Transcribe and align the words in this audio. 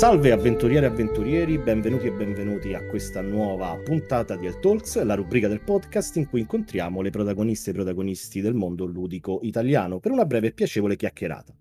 Salve 0.00 0.32
avventuriere 0.32 0.86
e 0.86 0.88
avventurieri, 0.88 1.58
benvenuti 1.58 2.06
e 2.06 2.10
benvenuti 2.10 2.72
a 2.72 2.82
questa 2.86 3.20
nuova 3.20 3.76
puntata 3.84 4.34
di 4.34 4.46
El 4.46 4.58
Talks, 4.58 5.02
la 5.02 5.14
rubrica 5.14 5.46
del 5.46 5.60
podcast 5.60 6.16
in 6.16 6.26
cui 6.26 6.40
incontriamo 6.40 7.02
le 7.02 7.10
protagoniste 7.10 7.68
e 7.68 7.74
protagonisti 7.74 8.40
del 8.40 8.54
mondo 8.54 8.86
ludico 8.86 9.40
italiano 9.42 10.00
per 10.00 10.12
una 10.12 10.24
breve 10.24 10.46
e 10.46 10.52
piacevole 10.52 10.96
chiacchierata. 10.96 11.54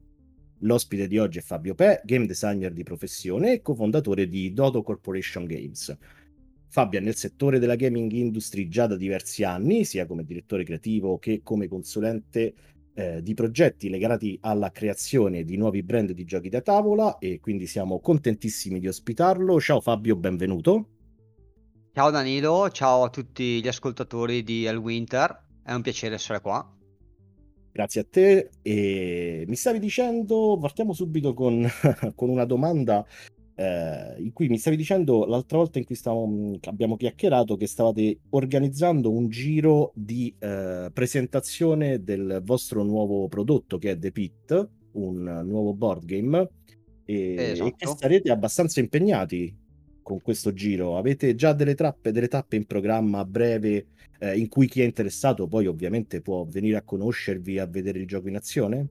L'ospite 0.60 1.08
di 1.08 1.18
oggi 1.18 1.40
è 1.40 1.42
Fabio 1.42 1.76
Pe, 1.76 2.00
game 2.06 2.26
designer 2.26 2.72
di 2.72 2.84
professione 2.84 3.52
e 3.52 3.62
cofondatore 3.62 4.30
di 4.30 4.54
Dodo 4.54 4.84
Corporation 4.84 5.46
Games. 5.46 5.98
Fabio 6.70 7.00
è 7.00 7.02
nel 7.02 7.16
settore 7.16 7.60
della 7.60 7.76
gaming 7.76 8.10
industry 8.10 8.70
già 8.70 8.88
da 8.88 8.96
diversi 8.96 9.44
anni, 9.44 9.84
sia 9.84 10.06
come 10.06 10.24
direttore 10.24 10.64
creativo 10.64 11.20
che 11.20 11.42
come 11.44 11.68
consulente 11.68 12.54
eh, 13.00 13.22
di 13.24 13.34
progetti 13.34 13.90
legati 13.90 14.38
alla 14.42 14.72
creazione 14.72 15.46
di 15.46 15.56
nuovi 15.56 15.84
brand 15.84 16.12
di 16.12 16.26
giochi 16.26 16.50
da 16.50 16.60
tavola 16.60 17.18
e 17.18 17.40
quindi 17.40 17.66
siamo 17.66 18.02
contentissimi 18.02 18.78
di 18.78 18.90
ospitarlo. 18.90 19.58
Ciao 19.62 19.80
Fabio, 19.80 20.18
benvenuto. 20.18 20.88
Ciao 21.94 22.12
Danilo, 22.12 22.70
ciao 22.72 23.04
a 23.04 23.10
tutti 23.10 23.62
gli 23.62 23.68
ascoltatori 23.70 24.44
di 24.44 24.66
El 24.66 24.76
Winter, 24.76 25.46
è 25.64 25.72
un 25.72 25.82
piacere 25.82 26.16
essere 26.16 26.42
qua. 26.42 26.76
Grazie 27.72 28.02
a 28.02 28.06
te 28.10 28.50
e 28.62 29.46
mi 29.48 29.56
stavi 29.56 29.80
dicendo, 29.80 30.58
partiamo 30.60 30.92
subito 30.92 31.34
con, 31.34 31.66
con 32.16 32.28
una 32.28 32.44
domanda 32.44 33.06
eh, 33.60 34.16
in 34.20 34.32
cui 34.32 34.48
mi 34.48 34.58
stavi 34.58 34.78
dicendo 34.78 35.26
l'altra 35.26 35.58
volta 35.58 35.80
in 35.80 35.86
cui 35.86 35.96
stavamo, 35.96 36.60
abbiamo 36.62 36.96
chiacchierato 36.96 37.58
che 37.58 37.68
stavate 37.68 38.20
organizzando 38.30 39.12
un 39.12 39.28
giro 39.28 39.92
di 39.96 40.34
eh, 40.40 40.90
presentazione 40.94 42.02
del 42.02 42.42
vostro 42.46 42.84
nuovo 42.84 43.28
prodotto 43.28 43.78
che 43.78 43.92
è 43.92 44.00
The 44.00 44.14
Pit, 44.14 44.70
un 44.94 45.44
nuovo 45.46 45.74
board 45.74 46.06
game, 46.06 46.50
e, 47.04 47.36
esatto. 47.52 47.92
e 47.92 47.98
sarete 47.98 48.32
abbastanza 48.32 48.80
impegnati 48.80 49.54
con 50.02 50.22
questo 50.22 50.54
giro. 50.54 50.98
Avete 50.98 51.36
già 51.36 51.52
delle 51.52 51.76
trappe, 51.76 52.14
delle 52.14 52.30
tappe 52.30 52.56
in 52.56 52.66
programma 52.66 53.20
a 53.20 53.26
breve 53.26 53.88
eh, 54.20 54.38
in 54.38 54.48
cui 54.48 54.70
chi 54.70 54.82
è 54.82 54.86
interessato 54.86 55.48
poi 55.50 55.68
ovviamente 55.68 56.22
può 56.22 56.46
venire 56.46 56.78
a 56.78 56.84
conoscervi, 56.84 57.60
a 57.60 57.66
vedere 57.66 58.00
il 58.00 58.08
gioco 58.08 58.30
in 58.30 58.38
azione? 58.38 58.88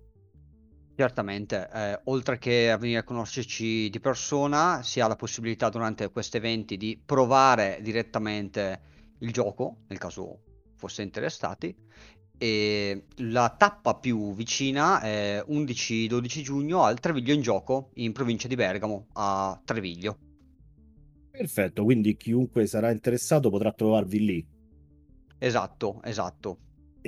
Certamente, 0.98 1.70
eh, 1.72 2.00
oltre 2.06 2.38
che 2.38 2.72
a 2.72 2.76
venire 2.76 2.98
a 2.98 3.04
conoscerci 3.04 3.88
di 3.88 4.00
persona, 4.00 4.82
si 4.82 4.98
ha 4.98 5.06
la 5.06 5.14
possibilità 5.14 5.68
durante 5.68 6.10
questi 6.10 6.38
eventi 6.38 6.76
di 6.76 7.00
provare 7.06 7.78
direttamente 7.82 8.80
il 9.20 9.30
gioco, 9.30 9.84
nel 9.86 9.98
caso 9.98 10.40
fosse 10.74 11.02
interessati. 11.02 11.72
E 12.36 13.04
la 13.18 13.54
tappa 13.56 13.94
più 13.94 14.34
vicina 14.34 15.00
è 15.00 15.40
11-12 15.48 16.42
giugno 16.42 16.82
al 16.82 16.98
Treviglio 16.98 17.32
in 17.32 17.42
gioco, 17.42 17.90
in 17.94 18.10
provincia 18.10 18.48
di 18.48 18.56
Bergamo, 18.56 19.06
a 19.12 19.60
Treviglio. 19.64 20.18
Perfetto, 21.30 21.84
quindi 21.84 22.16
chiunque 22.16 22.66
sarà 22.66 22.90
interessato 22.90 23.50
potrà 23.50 23.70
trovarvi 23.70 24.18
lì. 24.24 24.46
Esatto, 25.38 26.00
esatto. 26.02 26.58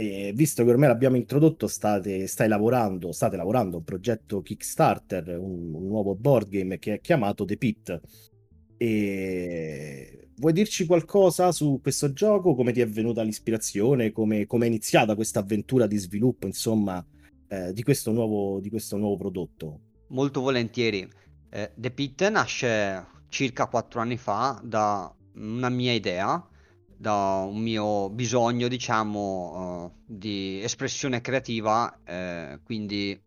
E 0.00 0.32
visto 0.34 0.64
che 0.64 0.70
ormai 0.70 0.88
l'abbiamo 0.88 1.16
introdotto, 1.16 1.66
state, 1.66 2.26
stai 2.26 2.48
lavorando, 2.48 3.12
state 3.12 3.36
lavorando 3.36 3.76
a 3.76 3.78
un 3.80 3.84
progetto 3.84 4.40
Kickstarter, 4.40 5.36
un, 5.38 5.74
un, 5.74 5.86
nuovo 5.86 6.14
board 6.14 6.48
game 6.48 6.78
che 6.78 6.94
è 6.94 7.00
chiamato 7.02 7.44
The 7.44 7.58
Pit. 7.58 8.00
E 8.78 10.30
vuoi 10.36 10.54
dirci 10.54 10.86
qualcosa 10.86 11.52
su 11.52 11.80
questo 11.82 12.14
gioco? 12.14 12.54
Come 12.54 12.72
ti 12.72 12.80
è 12.80 12.88
venuta 12.88 13.20
l'ispirazione? 13.20 14.10
Come, 14.10 14.46
è 14.46 14.64
iniziata 14.64 15.14
questa 15.14 15.40
avventura 15.40 15.86
di 15.86 15.98
sviluppo, 15.98 16.46
insomma, 16.46 17.06
eh, 17.48 17.74
di, 17.74 17.82
questo 17.82 18.10
nuovo, 18.10 18.58
di, 18.58 18.70
questo 18.70 18.96
nuovo, 18.96 19.18
prodotto? 19.18 19.80
Molto 20.06 20.40
volentieri. 20.40 21.06
Eh, 21.50 21.72
The 21.74 21.90
Pit 21.90 22.26
nasce 22.30 23.04
circa 23.28 23.66
quattro 23.66 24.00
anni 24.00 24.16
fa 24.16 24.58
da 24.64 25.14
una 25.34 25.68
mia 25.68 25.92
idea 25.92 26.42
da 27.00 27.46
un 27.48 27.56
mio 27.56 28.10
bisogno, 28.10 28.68
diciamo, 28.68 29.84
uh, 29.86 29.92
di 30.04 30.60
espressione 30.62 31.22
creativa, 31.22 31.98
eh, 32.04 32.60
quindi 32.62 33.18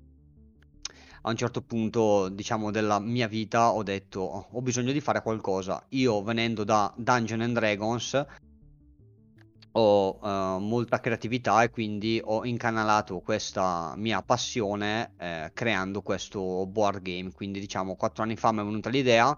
a 1.21 1.29
un 1.31 1.35
certo 1.35 1.63
punto, 1.63 2.29
diciamo, 2.29 2.69
della 2.69 2.99
mia 2.99 3.27
vita 3.27 3.71
ho 3.71 3.81
detto 3.81 4.19
oh, 4.19 4.47
ho 4.51 4.61
bisogno 4.61 4.91
di 4.91 5.01
fare 5.01 5.23
qualcosa. 5.23 5.83
Io 5.89 6.21
venendo 6.21 6.63
da 6.63 6.93
Dungeon 6.95 7.41
and 7.41 7.55
Dragons 7.55 8.25
ho 9.71 10.19
uh, 10.21 10.59
molta 10.59 10.99
creatività 10.99 11.63
e 11.63 11.71
quindi 11.71 12.21
ho 12.23 12.45
incanalato 12.45 13.21
questa 13.21 13.95
mia 13.97 14.21
passione 14.21 15.13
eh, 15.17 15.49
creando 15.51 16.03
questo 16.03 16.67
board 16.67 17.01
game. 17.01 17.31
Quindi 17.31 17.59
diciamo 17.59 17.95
quattro 17.95 18.21
anni 18.21 18.35
fa 18.35 18.51
mi 18.51 18.61
è 18.61 18.63
venuta 18.63 18.89
l'idea 18.91 19.35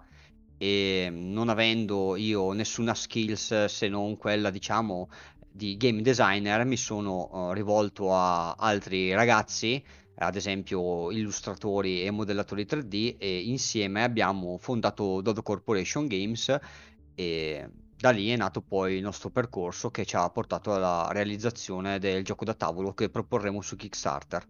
e 0.58 1.10
non 1.12 1.50
avendo 1.50 2.16
io 2.16 2.52
nessuna 2.52 2.94
skills 2.94 3.66
se 3.66 3.88
non 3.88 4.18
quella 4.18 4.50
diciamo 4.50 5.10
di 5.52 5.78
game 5.78 6.02
designer 6.02 6.66
mi 6.66 6.78
sono 6.78 7.30
uh, 7.32 7.52
rivolto 7.52 8.14
a 8.14 8.54
altri 8.54 9.14
ragazzi 9.14 9.84
ad 10.18 10.36
esempio 10.36 11.12
illustratori 11.12 12.04
e 12.04 12.12
modellatori 12.12 12.66
3D 12.66 13.16
e 13.18 13.40
insieme 13.42 14.04
abbiamo 14.04 14.58
fondato 14.58 15.22
Dodo 15.22 15.42
Corporation 15.42 16.08
Games 16.08 16.58
e 17.16 17.70
da 17.98 18.10
lì 18.12 18.30
è 18.30 18.36
nato 18.36 18.62
poi 18.62 18.96
il 18.96 19.02
nostro 19.02 19.30
percorso 19.30 19.90
che 19.92 20.06
ci 20.06 20.16
ha 20.16 20.30
portato 20.30 20.74
alla 20.74 21.10
realizzazione 21.12 22.00
del 22.00 22.24
gioco 22.24 22.46
da 22.46 22.54
tavolo 22.54 22.94
che 22.94 23.10
proporremo 23.10 23.62
su 23.62 23.76
Kickstarter. 23.76 24.46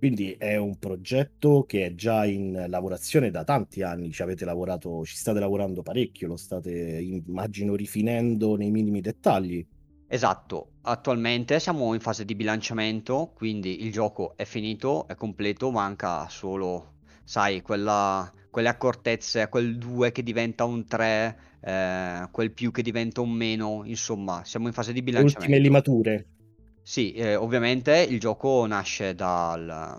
Quindi 0.00 0.32
è 0.38 0.56
un 0.56 0.78
progetto 0.78 1.64
che 1.68 1.84
è 1.84 1.94
già 1.94 2.24
in 2.24 2.64
lavorazione 2.68 3.30
da 3.30 3.44
tanti 3.44 3.82
anni, 3.82 4.10
ci 4.10 4.22
avete 4.22 4.46
lavorato, 4.46 5.04
ci 5.04 5.14
state 5.14 5.38
lavorando 5.38 5.82
parecchio, 5.82 6.26
lo 6.26 6.38
state 6.38 6.72
immagino 6.72 7.74
rifinendo 7.74 8.56
nei 8.56 8.70
minimi 8.70 9.02
dettagli. 9.02 9.62
Esatto, 10.06 10.70
attualmente 10.80 11.60
siamo 11.60 11.92
in 11.92 12.00
fase 12.00 12.24
di 12.24 12.34
bilanciamento, 12.34 13.32
quindi 13.34 13.84
il 13.84 13.92
gioco 13.92 14.38
è 14.38 14.46
finito, 14.46 15.06
è 15.06 15.14
completo, 15.14 15.70
manca 15.70 16.26
solo, 16.30 16.94
sai, 17.22 17.60
quella, 17.60 18.32
quelle 18.48 18.68
accortezze, 18.70 19.50
quel 19.50 19.76
2 19.76 20.12
che 20.12 20.22
diventa 20.22 20.64
un 20.64 20.86
3, 20.86 21.40
eh, 21.60 22.28
quel 22.30 22.52
più 22.52 22.70
che 22.70 22.80
diventa 22.80 23.20
un 23.20 23.32
meno, 23.32 23.82
insomma, 23.84 24.44
siamo 24.46 24.66
in 24.66 24.72
fase 24.72 24.94
di 24.94 25.02
bilanciamento. 25.02 25.40
Le 25.40 25.58
ultime 25.58 25.68
limature. 25.68 26.26
Sì, 26.82 27.12
eh, 27.14 27.36
ovviamente 27.36 28.00
il 28.02 28.20
gioco 28.20 28.66
nasce 28.66 29.14
dal... 29.14 29.98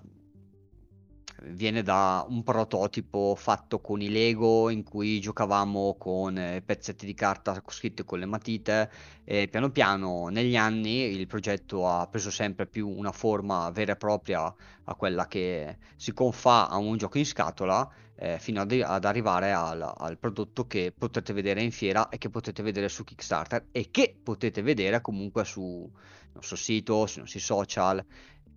viene 1.44 1.82
da 1.82 2.26
un 2.28 2.44
prototipo 2.44 3.36
fatto 3.36 3.80
con 3.80 4.02
i 4.02 4.10
Lego 4.10 4.70
in 4.70 4.84
cui 4.84 5.20
giocavamo 5.20 5.96
con 5.98 6.38
eh, 6.38 6.62
pezzetti 6.62 7.06
di 7.06 7.14
carta 7.14 7.62
scritti 7.68 8.04
con 8.04 8.20
le 8.20 8.26
matite 8.26 8.92
e 9.24 9.48
piano 9.48 9.72
piano 9.72 10.28
negli 10.28 10.56
anni 10.56 11.18
il 11.18 11.28
progetto 11.28 11.88
ha 11.88 12.08
preso 12.08 12.30
sempre 12.30 12.68
più 12.68 12.88
una 12.88 13.12
forma 13.12 13.70
vera 13.72 13.94
e 13.94 13.96
propria 13.96 14.54
a 14.84 14.96
quella 14.96 15.28
che 15.28 15.78
si 15.96 16.14
confà 16.14 16.70
a 16.70 16.78
un 16.78 16.98
gioco 16.98 17.18
in 17.18 17.26
scatola 17.26 17.90
eh, 18.16 18.38
fino 18.38 18.62
ad, 18.62 18.72
ad 18.72 19.06
arrivare 19.06 19.52
al, 19.52 19.82
al, 19.82 20.18
prodotto 20.20 20.68
che 20.68 20.94
potete 20.96 21.34
vedere 21.34 21.64
in 21.64 21.72
fiera 21.72 22.10
e 22.10 22.20
che 22.20 22.30
potete 22.30 22.62
vedere 22.62 22.88
su 22.88 23.04
Kickstarter 23.04 23.68
e 23.72 23.90
che 23.90 24.16
potete 24.22 24.62
vedere 24.62 25.02
comunque 25.02 25.44
sul 25.44 25.90
nostro 26.34 26.56
sito, 26.56 27.08
sui 27.08 27.22
nostri 27.22 27.40
social, 27.40 28.04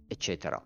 eccetera. 0.07 0.63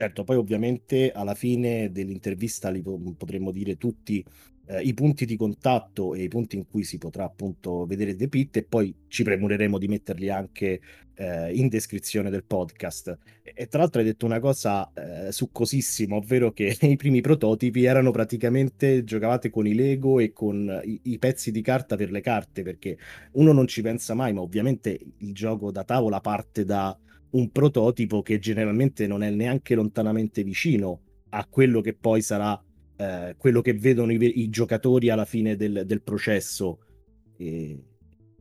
Certo, 0.00 0.24
poi 0.24 0.36
ovviamente 0.36 1.12
alla 1.12 1.34
fine 1.34 1.92
dell'intervista 1.92 2.70
li 2.70 2.80
potremmo 2.80 3.50
dire 3.50 3.76
tutti 3.76 4.24
eh, 4.68 4.80
i 4.80 4.94
punti 4.94 5.26
di 5.26 5.36
contatto 5.36 6.14
e 6.14 6.22
i 6.22 6.28
punti 6.28 6.56
in 6.56 6.66
cui 6.66 6.84
si 6.84 6.96
potrà 6.96 7.24
appunto 7.24 7.84
vedere 7.84 8.16
The 8.16 8.28
Pit 8.28 8.56
e 8.56 8.62
poi 8.62 8.94
ci 9.08 9.24
premureremo 9.24 9.76
di 9.76 9.88
metterli 9.88 10.30
anche 10.30 10.80
eh, 11.16 11.54
in 11.54 11.68
descrizione 11.68 12.30
del 12.30 12.44
podcast. 12.44 13.18
E, 13.42 13.66
tra 13.66 13.80
l'altro 13.80 14.00
hai 14.00 14.06
detto 14.06 14.24
una 14.24 14.40
cosa 14.40 14.90
eh, 14.94 15.32
succosissima, 15.32 16.16
ovvero 16.16 16.50
che 16.52 16.74
i 16.80 16.96
primi 16.96 17.20
prototipi 17.20 17.84
erano 17.84 18.10
praticamente 18.10 19.04
giocavate 19.04 19.50
con 19.50 19.66
i 19.66 19.74
Lego 19.74 20.18
e 20.18 20.32
con 20.32 20.80
i, 20.82 20.98
i 21.02 21.18
pezzi 21.18 21.50
di 21.50 21.60
carta 21.60 21.96
per 21.96 22.10
le 22.10 22.22
carte, 22.22 22.62
perché 22.62 22.96
uno 23.32 23.52
non 23.52 23.66
ci 23.66 23.82
pensa 23.82 24.14
mai, 24.14 24.32
ma 24.32 24.40
ovviamente 24.40 24.98
il 25.18 25.34
gioco 25.34 25.70
da 25.70 25.84
tavola 25.84 26.20
parte 26.20 26.64
da 26.64 26.98
un 27.30 27.50
prototipo 27.50 28.22
che 28.22 28.38
generalmente 28.38 29.06
non 29.06 29.22
è 29.22 29.30
neanche 29.30 29.74
lontanamente 29.74 30.42
vicino 30.42 31.00
a 31.30 31.46
quello 31.46 31.80
che 31.80 31.94
poi 31.94 32.22
sarà 32.22 32.60
eh, 32.96 33.34
quello 33.38 33.62
che 33.62 33.72
vedono 33.74 34.12
i, 34.12 34.40
i, 34.40 34.50
giocatori 34.50 35.10
alla 35.10 35.24
fine 35.24 35.56
del, 35.56 35.84
del 35.86 36.02
processo. 36.02 36.80
E, 37.36 37.82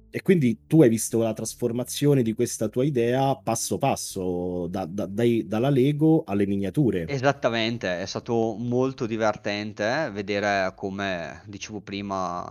e, 0.09 0.21
quindi 0.21 0.62
tu 0.68 0.81
hai 0.81 0.89
visto 0.89 1.19
la 1.19 1.33
trasformazione 1.33 2.24
di 2.24 2.33
questa 2.33 2.68
tua 2.68 2.83
idea 2.83 3.36
passo 3.36 3.77
passo, 3.77 4.68
da, 4.68 4.86
da, 4.86 5.06
dai, 5.06 5.45
dalla 5.47 5.69
Lego 5.69 6.24
alle 6.25 6.45
miniature. 6.45 7.07
Esattamente, 7.07 8.01
è 8.01 8.06
stato 8.06 8.56
molto 8.57 9.06
divertente 9.06 10.09
vedere 10.12 10.74
come 10.75 11.41
dicevo 11.45 11.80
prima, 11.80 12.45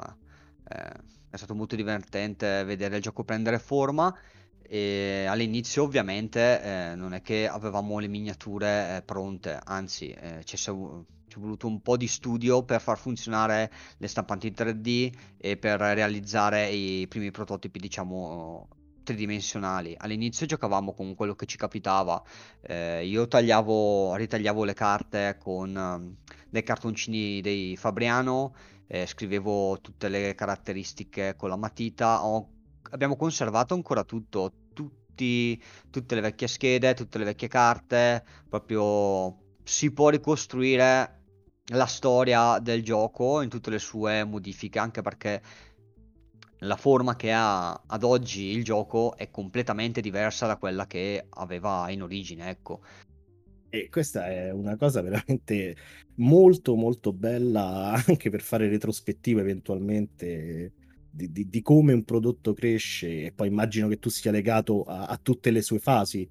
eh, 0.67 0.93
è 1.31 1.37
stato 1.37 1.55
molto 1.55 1.77
divertente 1.77 2.65
vedere 2.65 2.97
il 2.97 3.03
gioco 3.03 3.25
prendere 3.25 3.59
forma. 3.59 4.17
E 4.71 5.25
all'inizio 5.27 5.85
ovviamente 5.85 6.63
eh, 6.63 6.95
non 6.95 7.15
è 7.15 7.23
che 7.23 7.49
avevamo 7.49 7.99
le 7.99 8.07
miniature 8.07 8.97
eh, 8.97 9.03
pronte, 9.03 9.59
anzi 9.65 10.11
eh, 10.11 10.45
ci, 10.45 10.57
è 10.57 11.39
voluto 11.39 11.67
un 11.67 11.81
po' 11.81 11.97
di 11.97 12.07
studio 12.07 12.63
per 12.63 12.81
far 12.81 12.99
funzionare 12.99 13.73
le 13.97 14.09
stampanti 14.09 14.49
in 14.49 14.55
3D 14.55 15.13
e 15.39 15.57
per 15.57 15.81
realizzare 15.81 16.69
i 16.69 17.07
primi 17.09 17.31
prototipi, 17.31 17.79
diciamo, 17.79 18.69
tridimensionali. 19.09 19.95
All'inizio 19.97 20.45
giocavamo 20.45 20.93
con 20.93 21.15
quello 21.15 21.35
che 21.35 21.47
ci 21.47 21.57
capitava. 21.57 22.23
Eh, 22.61 23.07
io 23.07 23.27
tagliavo, 23.27 24.17
ritagliavo 24.17 24.65
le 24.65 24.75
carte 24.75 25.39
con 25.41 25.75
um, 25.75 26.15
dei 26.51 26.63
cartoncini 26.63 27.41
dei 27.41 27.77
Fabriano, 27.77 28.55
eh, 28.87 29.07
scrivevo 29.07 29.81
tutte 29.81 30.09
le 30.09 30.35
caratteristiche 30.35 31.37
con 31.37 31.49
la 31.49 31.57
matita. 31.57 32.25
Ho, 32.27 32.49
abbiamo 32.91 33.17
conservato 33.17 33.73
ancora 33.73 34.05
tutto, 34.05 34.53
tutti, 35.19 35.61
tutte 35.91 36.15
le 36.15 36.21
vecchie 36.21 36.47
schede, 36.47 36.95
tutte 36.95 37.19
le 37.19 37.25
vecchie 37.25 37.49
carte. 37.49 38.25
Proprio 38.49 39.57
si 39.65 39.93
può 39.93 40.09
ricostruire 40.11 41.17
la 41.73 41.87
storia 41.87 42.59
del 42.61 42.83
gioco 42.83 43.43
in 43.43 43.49
tutte 43.49 43.71
le 43.71 43.81
sue 43.81 44.25
modifiche, 44.25 44.79
anche 44.79 45.03
perché 45.03 45.43
la 46.63 46.77
forma 46.77 47.17
che 47.17 47.33
ha 47.33 47.73
ad 47.73 48.03
oggi 48.05 48.45
il 48.45 48.65
gioco 48.65 49.17
è 49.17 49.31
completamente 49.31 50.01
diversa 50.01 50.47
da 50.47 50.57
quella 50.57 50.87
che 50.87 51.27
aveva 51.29 51.91
in 51.91 52.03
origine, 52.03 52.49
ecco. 52.49 52.81
E 53.71 53.89
questa 53.91 54.27
è 54.29 54.51
una 54.51 54.77
cosa 54.77 55.03
veramente 55.03 55.77
molto 56.17 56.75
molto 56.75 57.13
bella 57.13 58.03
anche 58.07 58.31
per 58.31 58.41
fare 58.41 58.67
retrospettiva 58.67 59.41
eventualmente 59.41 60.73
di, 61.11 61.31
di, 61.33 61.49
di 61.49 61.63
come 61.63 61.93
un 61.93 62.05
prodotto 62.05 62.53
cresce 62.53 63.27
e 63.27 63.33
poi 63.33 63.49
immagino 63.49 63.89
che 63.89 63.99
tu 63.99 64.11
sia 64.11 64.31
legato 64.31 64.83
a, 64.85 65.07
a 65.07 65.19
tutte 65.21 65.51
le 65.51 65.63
sue 65.63 65.79
fasi 65.79 66.29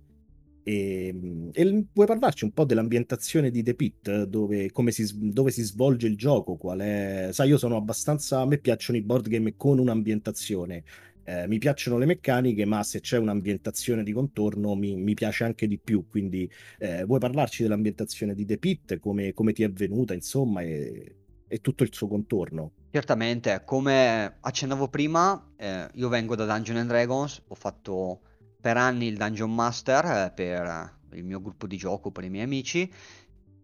e, 0.68 1.08
ehm, 1.08 1.50
e, 1.54 1.86
puoi 1.94 2.06
parlarci 2.06 2.44
un 2.44 2.52
po' 2.52 2.66
dell'ambientazione 2.66 3.50
di 3.50 3.64
The 3.64 3.74
Pit, 3.74 4.24
dove, 4.24 4.70
si, 4.90 5.32
dove, 5.32 5.52
si, 5.52 5.64
svolge 5.64 6.08
il 6.08 6.18
gioco, 6.18 6.58
qual 6.58 6.80
è... 6.80 7.30
Sai, 7.32 7.48
io 7.48 7.58
sono 7.58 7.78
abbastanza... 7.78 8.42
A 8.42 8.46
me 8.46 8.58
piacciono 8.58 8.98
i 8.98 9.02
board 9.02 9.30
game 9.30 9.56
con 9.56 9.80
un'ambientazione. 9.80 10.84
Eh, 11.24 11.48
mi 11.48 11.58
piacciono 11.58 11.98
le 11.98 12.06
meccaniche, 12.06 12.66
ma 12.66 12.84
se 12.84 13.00
c'è 13.00 13.18
un'ambientazione 13.18 14.04
di 14.04 14.12
contorno 14.12 14.76
mi, 14.76 14.98
mi 14.98 15.14
piace 15.14 15.46
anche 15.46 15.68
di 15.68 15.80
più. 15.80 16.06
Quindi 16.10 16.50
eh, 16.80 17.06
vuoi 17.06 17.20
parlarci 17.20 17.64
dell'ambientazione 17.64 18.34
di 18.34 18.46
The 18.46 18.58
Pit, 18.58 19.00
come, 19.00 19.32
come 19.34 19.54
ti 19.54 19.64
è 19.64 19.72
venuta, 19.72 20.14
insomma, 20.14 20.62
e, 20.62 21.16
e, 21.48 21.60
tutto 21.60 21.84
il 21.84 21.94
suo 21.94 22.10
contorno? 22.10 22.74
Certamente, 22.90 23.64
come 23.66 24.38
accennavo 24.40 24.88
prima, 24.88 25.52
eh, 25.58 25.90
io 25.94 26.08
vengo 26.08 26.36
da 26.36 26.46
Dungeons 26.46 26.80
and 26.80 26.90
Dragons, 26.90 27.42
ho 27.48 27.56
fatto 27.56 28.22
per 28.62 28.78
anni 28.78 29.08
il 29.08 29.18
Dungeon 29.18 29.54
Master 29.54 30.06
eh, 30.06 30.32
per 30.34 30.96
il 31.12 31.24
mio 31.24 31.42
gruppo 31.42 31.68
di 31.68 31.76
gioco, 31.78 32.12
per 32.12 32.24
i 32.24 32.30
miei 32.30 32.46
amici 32.46 32.92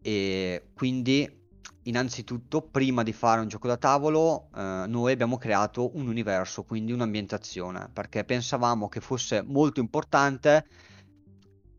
e 0.01 0.69
quindi 0.73 1.41
innanzitutto 1.83 2.61
prima 2.61 3.01
di 3.03 3.13
fare 3.13 3.39
un 3.39 3.47
gioco 3.47 3.67
da 3.67 3.77
tavolo 3.77 4.49
eh, 4.55 4.85
noi 4.87 5.13
abbiamo 5.13 5.37
creato 5.37 5.95
un 5.95 6.07
universo, 6.07 6.63
quindi 6.63 6.91
un'ambientazione, 6.91 7.89
perché 7.91 8.25
pensavamo 8.25 8.89
che 8.89 8.99
fosse 8.99 9.41
molto 9.41 9.79
importante 9.79 10.67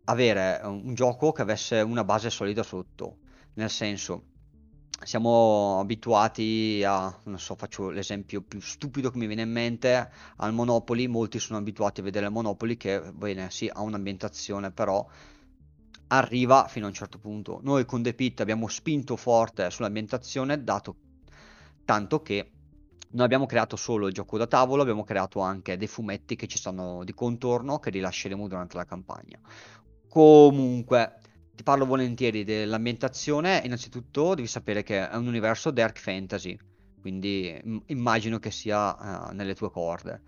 avere 0.05 0.61
un 0.65 0.95
gioco 0.95 1.33
che 1.33 1.43
avesse 1.43 1.81
una 1.81 2.05
base 2.05 2.31
solida 2.31 2.63
sotto, 2.63 3.19
nel 3.55 3.71
senso 3.71 4.33
siamo 5.03 5.81
abituati 5.81 6.83
a, 6.87 7.21
non 7.25 7.39
so, 7.39 7.55
faccio 7.57 7.91
l'esempio 7.91 8.43
più 8.43 8.61
stupido 8.61 9.11
che 9.11 9.19
mi 9.19 9.27
viene 9.27 9.43
in 9.43 9.51
mente, 9.51 10.11
al 10.37 10.53
Monopoly, 10.53 11.07
molti 11.07 11.39
sono 11.39 11.59
abituati 11.59 12.01
a 12.01 12.05
vedere 12.05 12.27
il 12.27 12.33
Monopoly 12.33 12.77
che, 12.77 13.01
bene, 13.13 13.51
sì, 13.51 13.71
ha 13.73 13.81
un'ambientazione, 13.81 14.71
però 14.71 15.07
arriva 16.09 16.67
fino 16.69 16.87
a 16.87 16.89
un 16.89 16.95
certo 16.95 17.19
punto. 17.19 17.61
Noi 17.63 17.85
con 17.85 18.03
The 18.03 18.15
Pit 18.15 18.41
abbiamo 18.41 18.69
spinto 18.69 19.17
forte 19.17 19.71
sull'ambientazione, 19.71 20.63
dato 20.63 20.97
tanto 21.85 22.23
che 22.23 22.51
non 23.11 23.25
abbiamo 23.25 23.47
creato 23.47 23.77
solo 23.77 24.09
il 24.09 24.13
gioco 24.13 24.39
da 24.39 24.47
tavolo, 24.47 24.83
abbiamo 24.83 25.05
creato 25.05 25.41
anche 25.41 25.77
dei 25.77 25.87
fumetti 25.87 26.35
che 26.37 26.47
ci 26.47 26.59
stanno 26.59 27.05
di 27.05 27.15
contorno, 27.15 27.79
che 27.79 27.91
rilasceremo 27.91 28.49
durante 28.49 28.77
la 28.77 28.85
campagna. 28.85 29.39
Comunque, 30.09 31.21
ti 31.55 31.63
parlo 31.63 31.87
volentieri 31.87 32.45
dell'ambientazione. 32.45 33.63
Innanzitutto 33.65 34.35
devi 34.35 34.49
sapere 34.49 34.83
che 34.83 35.09
è 35.09 35.15
un 35.17 35.27
universo 35.27 35.71
dark 35.71 35.99
fantasy, 35.99 36.57
quindi 37.01 37.83
immagino 37.87 38.39
che 38.39 38.51
sia 38.51 39.29
uh, 39.29 39.35
nelle 39.35 39.55
tue 39.55 39.71
corde. 39.71 40.23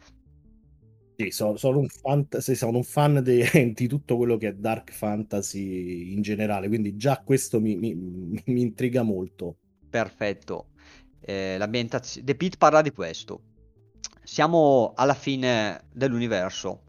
Sì, 1.17 1.31
sono, 1.31 1.56
sono, 1.56 1.78
un, 1.78 1.88
fan, 1.88 2.26
sono 2.38 2.76
un 2.76 2.84
fan 2.84 3.23
di, 3.23 3.73
di, 3.75 3.87
tutto 3.88 4.19
quello 4.19 4.37
che 4.37 4.49
è 4.49 4.55
dark 4.55 4.93
fantasy 4.93 6.12
in 6.12 6.20
generale, 6.20 6.69
quindi 6.69 6.94
già 6.96 7.23
questo 7.25 7.58
mi, 7.58 7.75
mi, 7.76 7.94
mi 8.44 8.61
intriga 8.61 9.02
molto. 9.02 9.56
Perfetto. 9.88 10.69
Eh, 11.20 11.56
l'ambientazione... 11.56 12.26
The 12.26 12.34
Pit 12.34 12.58
parla 12.58 12.82
di 12.82 12.90
questo. 12.90 13.40
Siamo 14.22 14.93
alla 14.94 15.14
fine 15.14 15.87
dell'universo, 15.90 16.82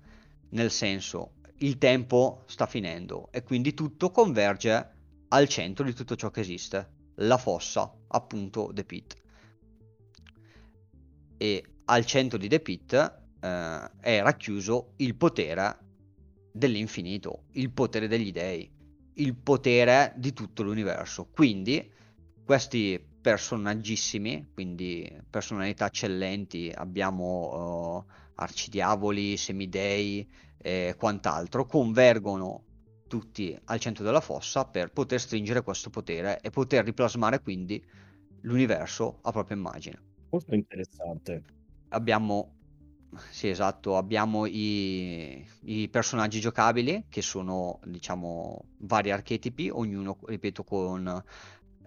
nel 0.49 0.71
senso, 0.71 1.35
il 1.59 1.77
tempo 1.77 2.43
sta 2.45 2.65
finendo 2.65 3.29
e 3.31 3.43
quindi 3.43 3.73
tutto 3.73 4.11
converge 4.11 4.95
al 5.29 5.47
centro 5.47 5.83
di 5.83 5.93
tutto 5.93 6.15
ciò 6.15 6.29
che 6.29 6.41
esiste, 6.41 6.89
la 7.15 7.37
fossa, 7.37 7.91
appunto 8.07 8.71
The 8.73 8.83
Pit. 8.83 9.15
E 11.37 11.63
al 11.85 12.05
centro 12.05 12.37
di 12.37 12.47
The 12.47 12.59
Pit 12.59 12.93
eh, 12.93 13.91
è 13.99 14.21
racchiuso 14.21 14.93
il 14.97 15.15
potere 15.15 15.79
dell'infinito, 16.51 17.45
il 17.53 17.71
potere 17.71 18.07
degli 18.07 18.31
dei, 18.31 18.69
il 19.13 19.35
potere 19.35 20.13
di 20.17 20.33
tutto 20.33 20.63
l'universo. 20.63 21.27
Quindi 21.31 21.91
questi 22.43 23.15
personaggissimi, 23.27 24.51
quindi 24.53 25.05
personalità 25.29 25.87
eccellenti, 25.87 26.71
abbiamo 26.73 28.05
uh, 28.07 28.13
arcidiavoli, 28.35 29.35
semidei, 29.35 30.25
e 30.57 30.95
quant'altro, 30.97 31.65
convergono 31.65 32.63
tutti 33.05 33.53
al 33.65 33.81
centro 33.81 34.05
della 34.05 34.21
fossa 34.21 34.63
per 34.63 34.93
poter 34.93 35.19
stringere 35.19 35.61
questo 35.61 35.89
potere 35.89 36.39
e 36.39 36.51
poter 36.51 36.85
riplasmare 36.85 37.41
quindi 37.41 37.83
l'universo 38.43 39.19
a 39.23 39.31
propria 39.33 39.57
immagine. 39.57 40.01
Molto 40.29 40.55
interessante. 40.55 41.43
Abbiamo, 41.89 42.55
sì 43.29 43.49
esatto, 43.49 43.97
abbiamo 43.97 44.45
i, 44.45 45.45
i 45.63 45.89
personaggi 45.89 46.39
giocabili 46.39 47.07
che 47.09 47.21
sono 47.21 47.81
diciamo 47.83 48.63
vari 48.79 49.11
archetipi, 49.11 49.69
ognuno, 49.69 50.17
ripeto, 50.25 50.63
con 50.63 51.23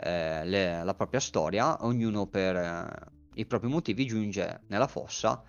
eh, 0.03 0.45
le, 0.45 0.85
la 0.85 0.95
propria 0.95 1.21
storia, 1.21 1.85
ognuno 1.85 2.27
per 2.27 2.57
eh, 2.57 2.89
i 3.35 3.47
propri 3.47 3.69
motivi 3.69 4.07
giunge 4.07 4.63
nella 4.67 4.87
fossa 4.87 5.43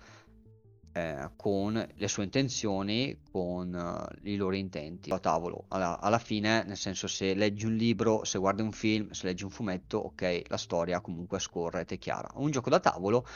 eh, 0.92 1.30
con 1.36 1.86
le 1.94 2.08
sue 2.08 2.24
intenzioni, 2.24 3.18
con 3.30 3.72
uh, 3.72 4.28
i 4.28 4.36
loro 4.36 4.54
intenti 4.54 5.10
a 5.10 5.18
tavolo. 5.18 5.64
Alla, 5.68 5.98
alla, 5.98 6.18
fine, 6.18 6.64
nel 6.64 6.76
senso, 6.76 7.06
se 7.06 7.34
leggi 7.34 7.64
un 7.64 7.74
libro, 7.76 8.24
se 8.24 8.38
guardi 8.38 8.60
un 8.60 8.72
film, 8.72 9.10
se 9.10 9.26
leggi 9.26 9.44
un 9.44 9.50
fumetto, 9.50 9.98
ok, 9.98 10.42
la 10.48 10.58
storia 10.58 11.00
comunque 11.00 11.38
scorre 11.38 11.80
ed 11.80 11.90
è 11.90 11.98
chiara. 11.98 12.30
Un 12.34 12.50
gioco 12.50 12.68
da 12.68 12.78
tavolo 12.78 13.26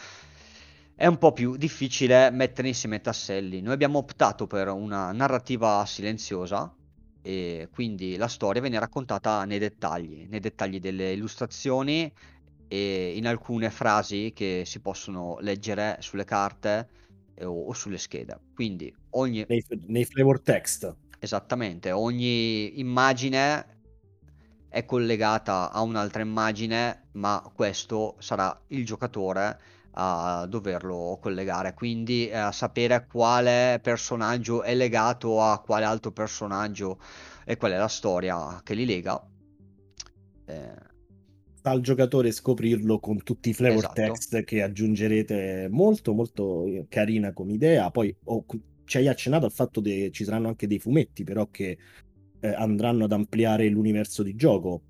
è 0.94 1.06
un 1.06 1.16
po' 1.16 1.32
più 1.32 1.56
difficile 1.56 2.30
mettere 2.30 2.68
insieme 2.68 2.96
i 2.96 3.00
tasselli. 3.00 3.62
Noi 3.62 3.72
abbiamo 3.72 3.98
optato 3.98 4.46
per 4.46 4.68
una 4.68 5.12
narrativa 5.12 5.82
silenziosa 5.86 6.74
e 7.26 7.68
quindi 7.72 8.14
la 8.14 8.28
storia 8.28 8.60
viene 8.60 8.78
raccontata 8.78 9.44
nei 9.44 9.58
dettagli, 9.58 10.28
nei 10.30 10.38
dettagli 10.38 10.78
delle 10.78 11.12
illustrazioni 11.12 12.12
e 12.68 13.16
in 13.16 13.26
alcune 13.26 13.68
frasi 13.70 14.32
che 14.32 14.62
si 14.64 14.78
possono 14.78 15.36
leggere 15.40 15.96
sulle 15.98 16.24
carte 16.24 16.88
o, 17.40 17.66
o 17.66 17.72
sulle 17.72 17.98
schede. 17.98 18.38
Quindi 18.54 18.94
ogni... 19.10 19.44
Nei, 19.48 19.64
nei 19.86 20.04
flavor 20.04 20.40
text. 20.40 20.94
Esattamente, 21.18 21.90
ogni 21.90 22.78
immagine 22.78 23.74
è 24.68 24.84
collegata 24.84 25.72
a 25.72 25.80
un'altra 25.80 26.22
immagine, 26.22 27.08
ma 27.14 27.42
questo 27.52 28.14
sarà 28.20 28.56
il 28.68 28.86
giocatore 28.86 29.58
a 29.98 30.46
doverlo 30.46 31.18
collegare, 31.20 31.72
quindi 31.72 32.30
a 32.30 32.52
sapere 32.52 33.06
quale 33.10 33.80
personaggio 33.82 34.62
è 34.62 34.74
legato 34.74 35.40
a 35.40 35.60
quale 35.60 35.84
altro 35.84 36.12
personaggio 36.12 36.98
e 37.44 37.56
qual 37.56 37.72
è 37.72 37.76
la 37.76 37.88
storia 37.88 38.60
che 38.62 38.74
li 38.74 38.84
lega. 38.84 39.26
Eh, 40.44 40.94
al 41.62 41.80
giocatore 41.80 42.30
scoprirlo 42.30 42.98
con 42.98 43.22
tutti 43.22 43.48
i 43.48 43.54
flavor 43.54 43.78
esatto. 43.78 43.94
text 43.94 44.44
che 44.44 44.62
aggiungerete. 44.62 45.68
Molto, 45.70 46.12
molto 46.12 46.86
carina 46.88 47.32
come 47.32 47.54
idea. 47.54 47.90
Poi 47.90 48.14
oh, 48.24 48.44
ci 48.84 48.98
hai 48.98 49.08
accennato 49.08 49.46
al 49.46 49.52
fatto 49.52 49.80
che 49.80 50.10
ci 50.12 50.24
saranno 50.24 50.48
anche 50.48 50.66
dei 50.66 50.78
fumetti, 50.78 51.24
però 51.24 51.48
che 51.50 51.76
eh, 52.40 52.48
andranno 52.48 53.04
ad 53.04 53.12
ampliare 53.12 53.68
l'universo 53.68 54.22
di 54.22 54.36
gioco 54.36 54.82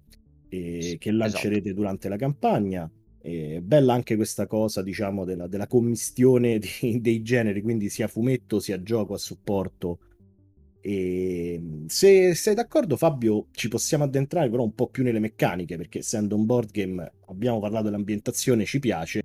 e 0.48 0.82
sì, 0.82 0.98
che 0.98 1.10
lancerete 1.12 1.60
esatto. 1.60 1.74
durante 1.74 2.08
la 2.08 2.16
campagna. 2.16 2.90
E 3.26 3.60
bella 3.60 3.92
anche 3.92 4.14
questa 4.14 4.46
cosa, 4.46 4.82
diciamo, 4.82 5.24
della, 5.24 5.48
della 5.48 5.66
commistione 5.66 6.60
di, 6.60 7.00
dei 7.02 7.22
generi, 7.22 7.60
quindi 7.60 7.88
sia 7.88 8.06
fumetto 8.06 8.60
sia 8.60 8.80
gioco 8.80 9.14
a 9.14 9.18
supporto 9.18 9.98
E 10.80 11.60
se 11.88 12.36
sei 12.36 12.54
d'accordo, 12.54 12.96
Fabio, 12.96 13.48
ci 13.50 13.66
possiamo 13.66 14.04
addentrare 14.04 14.48
però 14.48 14.62
un 14.62 14.76
po' 14.76 14.86
più 14.86 15.02
nelle 15.02 15.18
meccaniche, 15.18 15.76
perché 15.76 15.98
essendo 15.98 16.36
un 16.36 16.46
board 16.46 16.70
game, 16.70 17.12
abbiamo 17.26 17.58
parlato 17.58 17.86
dell'ambientazione, 17.86 18.64
ci 18.64 18.78
piace. 18.78 19.22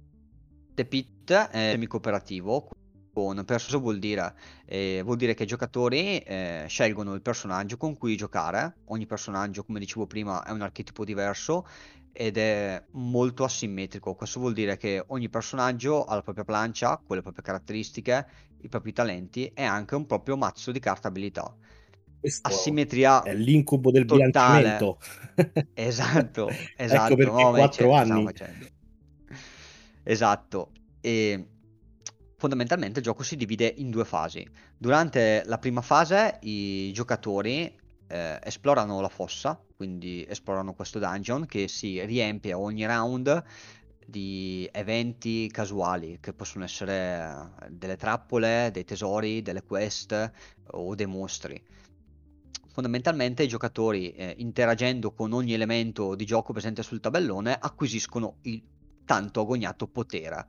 The 0.73 0.85
Pit 0.85 1.31
è 1.31 1.69
semi-cooperativo, 1.69 2.69
con 3.13 3.43
perso 3.45 3.79
vuol 3.79 3.99
dire, 3.99 4.33
eh, 4.65 5.01
vuol 5.03 5.17
dire 5.17 5.33
che 5.33 5.43
i 5.43 5.47
giocatori 5.47 6.19
eh, 6.19 6.65
scelgono 6.67 7.13
il 7.13 7.21
personaggio 7.21 7.77
con 7.77 7.97
cui 7.97 8.15
giocare. 8.15 8.77
Ogni 8.85 9.05
personaggio, 9.05 9.63
come 9.63 9.79
dicevo 9.79 10.07
prima, 10.07 10.43
è 10.43 10.51
un 10.51 10.61
archetipo 10.61 11.03
diverso 11.03 11.65
ed 12.13 12.37
è 12.37 12.83
molto 12.91 13.43
asimmetrico. 13.43 14.15
Questo 14.15 14.39
vuol 14.39 14.53
dire 14.53 14.77
che 14.77 15.03
ogni 15.07 15.29
personaggio 15.29 16.03
ha 16.03 16.15
la 16.15 16.21
propria 16.21 16.43
plancia, 16.43 17.01
con 17.05 17.15
le 17.15 17.21
proprie 17.21 17.43
caratteristiche, 17.43 18.27
i 18.61 18.69
propri 18.69 18.93
talenti 18.93 19.51
e 19.53 19.63
anche 19.63 19.95
un 19.95 20.05
proprio 20.05 20.37
mazzo 20.37 20.71
di 20.71 20.79
carta 20.79 21.07
abilità. 21.07 21.55
Questo 22.19 22.47
Asimmetria 22.47 23.23
è 23.23 23.33
l'incubo 23.33 23.89
del 23.89 24.05
totale. 24.05 24.27
bilanciamento. 24.27 24.99
esatto, 25.73 26.49
ecco 26.53 26.61
esatto. 26.77 27.15
perché 27.15 27.31
no, 27.31 27.51
ma 27.51 27.57
quattro 27.57 27.89
certo, 27.89 28.03
stiamo 28.03 28.13
anni. 28.13 28.23
facendo. 28.25 28.65
Esatto. 30.03 30.71
E 31.01 31.47
fondamentalmente 32.41 32.97
il 32.97 33.05
gioco 33.05 33.21
si 33.21 33.35
divide 33.35 33.71
in 33.77 33.91
due 33.91 34.03
fasi. 34.03 34.43
Durante 34.75 35.43
la 35.45 35.59
prima 35.59 35.81
fase 35.81 36.39
i 36.41 36.91
giocatori 36.91 37.71
eh, 38.07 38.39
esplorano 38.41 38.99
la 38.99 39.09
fossa, 39.09 39.63
quindi 39.75 40.25
esplorano 40.27 40.73
questo 40.73 40.97
dungeon 40.97 41.45
che 41.45 41.67
si 41.67 42.03
riempie 42.03 42.53
ogni 42.53 42.83
round 42.87 43.43
di 44.07 44.67
eventi 44.71 45.51
casuali 45.51 46.17
che 46.19 46.33
possono 46.33 46.63
essere 46.63 47.51
eh, 47.61 47.69
delle 47.69 47.95
trappole, 47.95 48.71
dei 48.73 48.85
tesori, 48.85 49.43
delle 49.43 49.61
quest 49.61 50.31
o 50.71 50.95
dei 50.95 51.05
mostri. 51.05 51.63
Fondamentalmente 52.69 53.43
i 53.43 53.47
giocatori 53.47 54.13
eh, 54.13 54.33
interagendo 54.39 55.13
con 55.13 55.31
ogni 55.33 55.53
elemento 55.53 56.15
di 56.15 56.25
gioco 56.25 56.53
presente 56.53 56.81
sul 56.81 57.01
tabellone 57.01 57.53
acquisiscono 57.53 58.37
il 58.41 58.63
tanto 59.05 59.41
agognato 59.41 59.85
potere. 59.85 60.47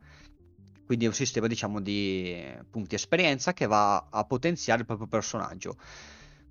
Quindi 0.92 1.08
è 1.08 1.14
un 1.14 1.18
sistema 1.18 1.46
diciamo 1.46 1.80
di 1.80 2.38
punti 2.68 2.96
esperienza 2.96 3.54
che 3.54 3.66
va 3.66 4.08
a 4.10 4.24
potenziare 4.24 4.80
il 4.80 4.86
proprio 4.86 5.06
personaggio. 5.06 5.78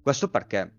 Questo 0.02 0.30
perché? 0.30 0.74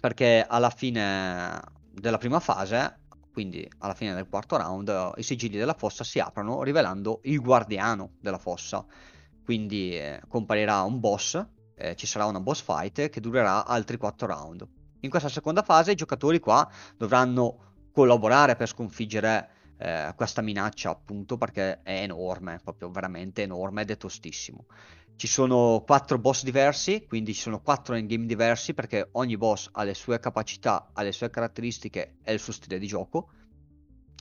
Perché 0.00 0.44
alla 0.44 0.70
fine 0.70 1.62
della 1.92 2.18
prima 2.18 2.40
fase 2.40 3.02
quindi 3.32 3.70
alla 3.78 3.94
fine 3.94 4.14
del 4.14 4.28
quarto 4.28 4.56
round 4.56 5.12
i 5.14 5.22
sigilli 5.22 5.56
della 5.56 5.74
fossa 5.74 6.02
si 6.02 6.18
aprono 6.18 6.64
rivelando 6.64 7.20
il 7.22 7.40
guardiano 7.40 8.14
della 8.20 8.38
fossa. 8.38 8.84
Quindi 9.44 9.96
eh, 9.96 10.20
comparirà 10.26 10.82
un 10.82 10.98
boss, 10.98 11.40
eh, 11.76 11.94
ci 11.94 12.06
sarà 12.08 12.24
una 12.24 12.40
boss 12.40 12.62
fight 12.62 13.10
che 13.10 13.20
durerà 13.20 13.64
altri 13.64 13.96
4 13.96 14.26
round. 14.26 14.66
In 15.02 15.08
questa 15.08 15.28
seconda 15.28 15.62
fase 15.62 15.92
i 15.92 15.94
giocatori 15.94 16.40
qua 16.40 16.68
dovranno 16.96 17.90
collaborare 17.92 18.56
per 18.56 18.66
sconfiggere 18.66 19.50
eh, 19.78 20.12
questa 20.16 20.42
minaccia 20.42 20.90
appunto 20.90 21.36
perché 21.36 21.82
è 21.82 22.02
enorme, 22.02 22.60
proprio 22.62 22.90
veramente 22.90 23.42
enorme 23.42 23.82
ed 23.82 23.90
è 23.90 23.96
tostissimo. 23.96 24.66
Ci 25.16 25.26
sono 25.26 25.82
quattro 25.84 26.18
boss 26.18 26.44
diversi, 26.44 27.04
quindi 27.06 27.34
ci 27.34 27.40
sono 27.40 27.60
quattro 27.60 27.94
endgame 27.94 28.26
diversi 28.26 28.74
perché 28.74 29.08
ogni 29.12 29.36
boss 29.36 29.68
ha 29.72 29.82
le 29.82 29.94
sue 29.94 30.20
capacità, 30.20 30.90
ha 30.92 31.02
le 31.02 31.12
sue 31.12 31.30
caratteristiche 31.30 32.18
e 32.22 32.32
il 32.32 32.38
suo 32.38 32.52
stile 32.52 32.78
di 32.78 32.86
gioco. 32.86 33.30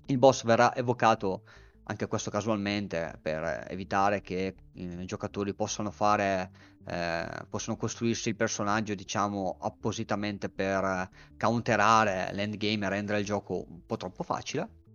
Il 0.08 0.18
boss 0.18 0.44
verrà 0.44 0.76
evocato 0.76 1.44
anche 1.90 2.08
questo 2.08 2.30
casualmente 2.30 3.18
per 3.22 3.66
evitare 3.70 4.22
che 4.22 4.56
i 4.74 5.06
giocatori 5.06 5.54
possano 5.54 5.92
fare 5.92 6.52
eh, 6.86 7.46
possono 7.50 7.78
costruirsi 7.78 8.30
il 8.30 8.36
personaggio 8.36 8.94
diciamo 8.94 9.58
appositamente 9.60 10.50
per 10.50 11.10
counterare 11.38 12.30
l'endgame 12.34 12.86
e 12.86 12.90
rendere 12.90 13.20
il 13.20 13.26
gioco 13.26 13.66
un 13.70 13.86
po' 13.86 13.98
troppo 13.98 14.24
facile 14.24 14.86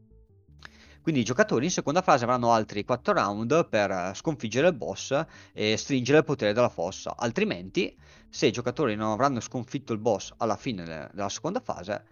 quindi 1.02 1.22
i 1.22 1.24
giocatori 1.24 1.64
in 1.64 1.70
seconda 1.70 2.00
fase 2.00 2.24
avranno 2.24 2.52
altri 2.52 2.84
4 2.84 3.12
round 3.12 3.68
per 3.68 4.12
sconfiggere 4.14 4.68
il 4.68 4.74
boss 4.74 5.20
e 5.52 5.76
stringere 5.76 6.18
il 6.18 6.24
potere 6.24 6.52
della 6.52 6.68
fossa. 6.68 7.16
Altrimenti, 7.16 7.94
se 8.28 8.46
i 8.46 8.52
giocatori 8.52 8.94
non 8.94 9.10
avranno 9.10 9.40
sconfitto 9.40 9.92
il 9.92 9.98
boss 9.98 10.32
alla 10.36 10.56
fine 10.56 10.84
della 11.12 11.28
seconda 11.28 11.60
fase, 11.60 12.04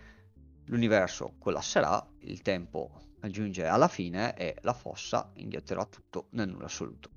l'universo 0.67 1.35
collasserà, 1.39 2.05
il 2.23 2.43
tempo 2.43 2.91
giunge 3.29 3.65
alla 3.65 3.89
fine 3.89 4.35
e 4.37 4.57
la 4.63 4.73
fossa 4.73 5.31
indietterà 5.35 5.85
tutto 5.85 6.27
nel 6.31 6.49
nulla 6.49 6.65
assoluto. 6.65 7.11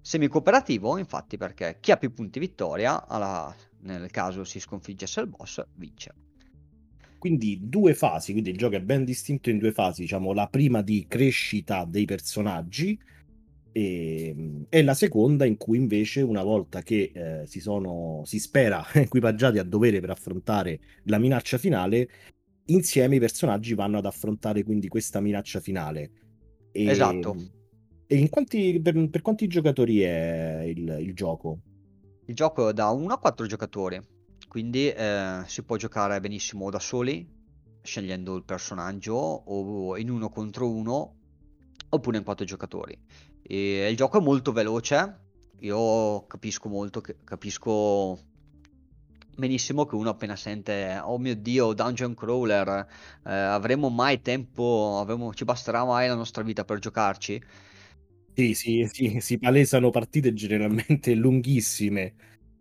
Semi-cooperativo, 0.00 0.96
infatti, 0.96 1.36
perché 1.36 1.76
chi 1.80 1.92
ha 1.92 1.98
più 1.98 2.14
punti 2.14 2.38
vittoria, 2.38 3.06
alla, 3.06 3.54
nel 3.80 4.10
caso 4.10 4.44
si 4.44 4.58
sconfiggesse 4.58 5.20
il 5.20 5.26
boss, 5.26 5.62
vince. 5.74 6.29
Quindi 7.20 7.60
due 7.68 7.92
fasi, 7.92 8.32
quindi 8.32 8.48
il 8.48 8.56
gioco 8.56 8.76
è 8.76 8.80
ben 8.80 9.04
distinto 9.04 9.50
in 9.50 9.58
due 9.58 9.72
fasi, 9.72 10.00
diciamo 10.00 10.32
la 10.32 10.46
prima 10.46 10.80
di 10.80 11.04
crescita 11.06 11.84
dei 11.84 12.06
personaggi 12.06 12.98
e, 13.72 14.64
e 14.70 14.82
la 14.82 14.94
seconda 14.94 15.44
in 15.44 15.58
cui 15.58 15.76
invece 15.76 16.22
una 16.22 16.42
volta 16.42 16.80
che 16.80 17.12
eh, 17.12 17.46
si 17.46 17.60
sono, 17.60 18.22
si 18.24 18.38
spera, 18.38 18.82
equipaggiati 18.94 19.58
a 19.58 19.64
dovere 19.64 20.00
per 20.00 20.08
affrontare 20.08 20.80
la 21.04 21.18
minaccia 21.18 21.58
finale, 21.58 22.08
insieme 22.68 23.16
i 23.16 23.20
personaggi 23.20 23.74
vanno 23.74 23.98
ad 23.98 24.06
affrontare 24.06 24.62
quindi 24.64 24.88
questa 24.88 25.20
minaccia 25.20 25.60
finale. 25.60 26.10
E, 26.72 26.86
esatto. 26.86 27.36
E 28.06 28.16
in 28.16 28.30
quanti, 28.30 28.80
per, 28.80 29.10
per 29.10 29.20
quanti 29.20 29.46
giocatori 29.46 30.00
è 30.00 30.62
il, 30.64 30.96
il 31.00 31.12
gioco? 31.12 31.58
Il 32.24 32.34
gioco 32.34 32.70
è 32.70 32.72
da 32.72 32.88
1 32.88 33.12
a 33.12 33.18
4 33.18 33.44
giocatori 33.44 34.00
quindi 34.50 34.88
eh, 34.90 35.44
si 35.46 35.62
può 35.62 35.76
giocare 35.76 36.18
benissimo 36.18 36.70
da 36.70 36.80
soli, 36.80 37.24
scegliendo 37.82 38.34
il 38.34 38.42
personaggio, 38.42 39.14
o 39.14 39.96
in 39.96 40.10
uno 40.10 40.28
contro 40.28 40.68
uno, 40.68 41.14
oppure 41.90 42.16
in 42.18 42.24
quattro 42.24 42.44
giocatori. 42.44 42.98
E 43.42 43.88
il 43.88 43.96
gioco 43.96 44.18
è 44.18 44.20
molto 44.20 44.50
veloce, 44.50 45.18
io 45.60 46.26
capisco 46.26 46.68
molto, 46.68 47.00
capisco 47.22 48.18
benissimo 49.36 49.86
che 49.86 49.94
uno 49.94 50.10
appena 50.10 50.34
sente 50.36 50.98
oh 51.02 51.16
mio 51.18 51.34
dio 51.36 51.72
dungeon 51.72 52.14
crawler 52.14 52.86
eh, 53.24 53.32
avremo 53.32 53.88
mai 53.88 54.20
tempo 54.20 54.98
avremo, 55.00 55.32
ci 55.32 55.44
basterà 55.44 55.84
mai 55.84 56.08
la 56.08 56.14
nostra 56.14 56.42
vita 56.42 56.64
per 56.64 56.78
giocarci? 56.80 57.40
Sì 58.34 58.54
sì 58.54 58.88
sì 58.90 59.20
si 59.20 59.38
palesano 59.38 59.90
partite 59.90 60.32
generalmente 60.32 61.14
lunghissime 61.14 62.14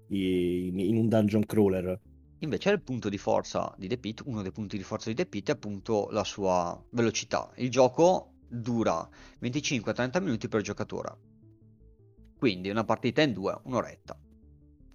in 0.09 0.97
un 0.97 1.07
dungeon 1.07 1.45
crawler. 1.45 1.99
Invece 2.39 2.69
il 2.69 2.81
punto 2.81 3.09
di 3.09 3.17
forza 3.17 3.73
di 3.77 3.87
The 3.87 3.97
Pit, 3.97 4.21
uno 4.25 4.41
dei 4.41 4.51
punti 4.51 4.77
di 4.77 4.83
forza 4.83 5.09
di 5.09 5.15
The 5.15 5.25
Pit 5.25 5.49
è 5.49 5.53
appunto 5.53 6.07
la 6.11 6.23
sua 6.23 6.81
velocità. 6.91 7.51
Il 7.55 7.69
gioco 7.69 8.35
dura 8.47 9.07
25-30 9.41 10.21
minuti 10.21 10.47
per 10.47 10.61
giocatore. 10.61 11.17
Quindi 12.37 12.69
una 12.69 12.85
partita 12.85 13.21
in 13.21 13.33
due, 13.33 13.59
un'oretta. 13.63 14.17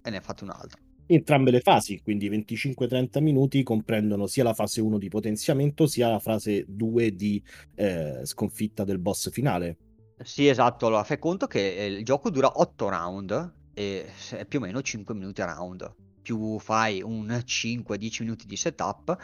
E 0.01 0.09
ne 0.09 0.21
fate 0.21 0.43
un'altra. 0.43 0.81
Entrambe 1.07 1.51
le 1.51 1.59
fasi, 1.59 2.01
quindi 2.01 2.27
25-30 2.31 3.21
minuti, 3.21 3.61
comprendono 3.61 4.25
sia 4.25 4.43
la 4.43 4.55
fase 4.55 4.81
1 4.81 4.97
di 4.97 5.07
potenziamento 5.07 5.85
sia 5.85 6.09
la 6.09 6.19
fase 6.19 6.65
2 6.67 7.13
di 7.13 7.41
eh, 7.75 8.21
sconfitta 8.23 8.83
del 8.83 8.97
boss 8.97 9.29
finale. 9.29 9.77
Sì, 10.23 10.47
esatto. 10.47 10.87
Allora, 10.87 11.03
fai 11.03 11.19
conto 11.19 11.45
che 11.45 11.59
il 11.59 12.03
gioco 12.03 12.31
dura 12.31 12.51
8 12.55 12.89
round 12.89 13.53
e 13.75 14.11
più 14.47 14.59
o 14.59 14.61
meno 14.63 14.81
5 14.81 15.13
minuti 15.13 15.41
a 15.41 15.45
round. 15.45 15.93
Più 16.21 16.57
fai 16.57 17.03
un 17.03 17.27
5-10 17.27 18.23
minuti 18.23 18.47
di 18.47 18.55
setup, 18.55 19.15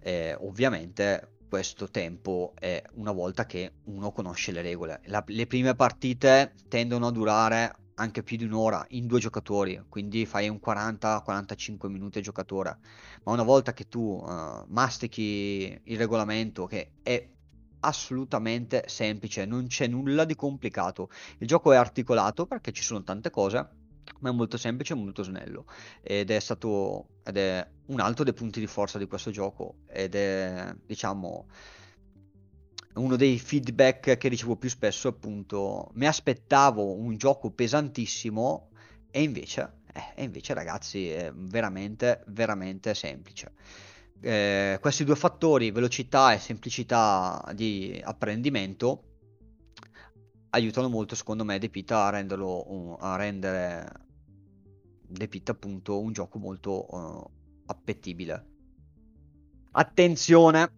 eh, 0.00 0.34
ovviamente 0.40 1.36
questo 1.48 1.90
tempo 1.90 2.54
è 2.58 2.82
una 2.94 3.12
volta 3.12 3.44
che 3.44 3.74
uno 3.84 4.10
conosce 4.10 4.52
le 4.52 4.62
regole. 4.62 5.02
La, 5.04 5.22
le 5.26 5.46
prime 5.46 5.74
partite 5.74 6.54
tendono 6.66 7.08
a 7.08 7.10
durare 7.10 7.76
anche 7.96 8.22
più 8.22 8.38
di 8.38 8.44
un'ora 8.44 8.84
in 8.90 9.06
due 9.06 9.20
giocatori, 9.20 9.80
quindi 9.88 10.24
fai 10.24 10.48
un 10.48 10.58
40-45 10.64 11.88
minuti 11.88 12.18
a 12.18 12.22
giocatore. 12.22 12.78
Ma 13.24 13.32
una 13.32 13.42
volta 13.42 13.74
che 13.74 13.86
tu 13.86 14.00
uh, 14.00 14.64
mastichi 14.68 15.78
il 15.84 15.98
regolamento, 15.98 16.64
che 16.64 16.92
è 17.02 17.28
assolutamente 17.80 18.84
semplice, 18.86 19.44
non 19.44 19.66
c'è 19.66 19.86
nulla 19.86 20.24
di 20.24 20.34
complicato. 20.34 21.10
Il 21.38 21.46
gioco 21.46 21.72
è 21.72 21.76
articolato 21.76 22.46
perché 22.46 22.72
ci 22.72 22.82
sono 22.82 23.02
tante 23.02 23.28
cose 23.30 23.80
ma 24.20 24.30
è 24.30 24.32
molto 24.32 24.56
semplice 24.56 24.92
e 24.92 24.96
molto 24.96 25.22
snello. 25.22 25.66
Ed 26.02 26.30
è 26.30 26.38
stato 26.40 27.06
ed 27.24 27.36
è 27.36 27.66
un 27.86 28.00
altro 28.00 28.24
dei 28.24 28.32
punti 28.32 28.60
di 28.60 28.66
forza 28.66 28.98
di 28.98 29.06
questo 29.06 29.30
gioco. 29.30 29.76
Ed 29.86 30.14
è 30.14 30.74
diciamo 30.84 31.46
uno 32.94 33.16
dei 33.16 33.38
feedback 33.38 34.16
che 34.16 34.28
ricevo 34.28 34.56
più 34.56 34.68
spesso 34.68 35.08
appunto 35.08 35.90
mi 35.94 36.06
aspettavo 36.06 36.94
un 36.94 37.16
gioco 37.16 37.50
pesantissimo 37.50 38.68
e 39.10 39.22
invece 39.22 39.80
eh, 39.92 40.12
e 40.14 40.24
invece 40.24 40.54
ragazzi 40.54 41.08
è 41.10 41.32
veramente 41.34 42.22
veramente 42.28 42.94
semplice. 42.94 43.52
Eh, 44.20 44.78
questi 44.80 45.04
due 45.04 45.16
fattori 45.16 45.70
velocità 45.70 46.32
e 46.32 46.38
semplicità 46.38 47.44
di 47.54 48.00
apprendimento 48.04 49.11
aiutano 50.52 50.88
molto 50.88 51.14
secondo 51.14 51.44
me 51.44 51.58
Depita 51.58 52.06
a 52.06 52.10
renderlo 52.10 52.96
a 53.00 53.16
rendere 53.16 53.90
The 55.08 55.28
Pit 55.28 55.48
appunto 55.50 56.00
un 56.00 56.12
gioco 56.12 56.38
molto 56.38 56.86
uh, 56.94 57.30
appetibile. 57.66 58.46
Attenzione, 59.72 60.70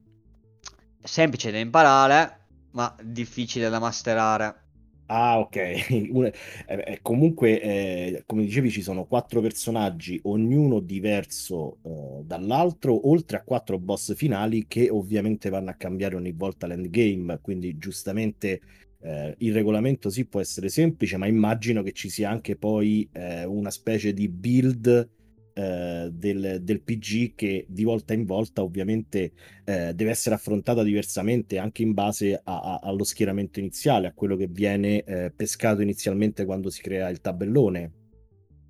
semplice 1.02 1.50
da 1.50 1.58
imparare, 1.58 2.46
ma 2.72 2.94
difficile 3.02 3.68
da 3.68 3.78
masterare. 3.78 4.62
Ah, 5.06 5.38
ok. 5.38 5.56
Un- 6.12 6.30
eh, 6.66 6.98
comunque, 7.02 7.60
eh, 7.60 8.22
come 8.26 8.44
dicevi, 8.44 8.70
ci 8.70 8.82
sono 8.82 9.04
quattro 9.06 9.40
personaggi, 9.42 10.18
ognuno 10.24 10.80
diverso 10.80 11.78
eh, 11.82 12.22
dall'altro, 12.24 13.08
oltre 13.08 13.36
a 13.36 13.42
quattro 13.42 13.78
boss 13.78 14.14
finali 14.14 14.66
che 14.66 14.88
ovviamente 14.90 15.50
vanno 15.50 15.70
a 15.70 15.74
cambiare 15.74 16.16
ogni 16.16 16.32
volta 16.32 16.66
l'endgame. 16.66 17.38
Quindi, 17.42 17.76
giustamente, 17.76 18.60
eh, 19.04 19.34
il 19.38 19.52
regolamento 19.52 20.08
sì 20.08 20.24
può 20.24 20.40
essere 20.40 20.70
semplice, 20.70 21.18
ma 21.18 21.26
immagino 21.26 21.82
che 21.82 21.92
ci 21.92 22.08
sia 22.08 22.30
anche 22.30 22.56
poi 22.56 23.06
eh, 23.12 23.44
una 23.44 23.70
specie 23.70 24.14
di 24.14 24.30
build 24.30 25.10
eh, 25.52 26.08
del, 26.10 26.60
del, 26.62 26.80
PG 26.80 27.34
che 27.34 27.66
di 27.68 27.84
volta 27.84 28.14
in 28.14 28.24
volta 28.24 28.62
ovviamente 28.62 29.32
eh, 29.64 29.92
deve 29.94 30.10
essere 30.10 30.34
affrontata 30.34 30.82
diversamente 30.82 31.58
anche 31.58 31.82
in 31.82 31.92
base 31.92 32.40
a, 32.42 32.60
a, 32.60 32.80
allo 32.82 33.04
schieramento 33.04 33.58
iniziale, 33.58 34.06
a 34.08 34.12
quello 34.14 34.36
che 34.36 34.46
viene 34.46 35.04
eh, 35.04 35.30
pescato 35.36 35.82
inizialmente 35.82 36.46
quando 36.46 36.70
si 36.70 36.80
crea 36.80 37.10
il 37.10 37.20
tabellone. 37.20 37.92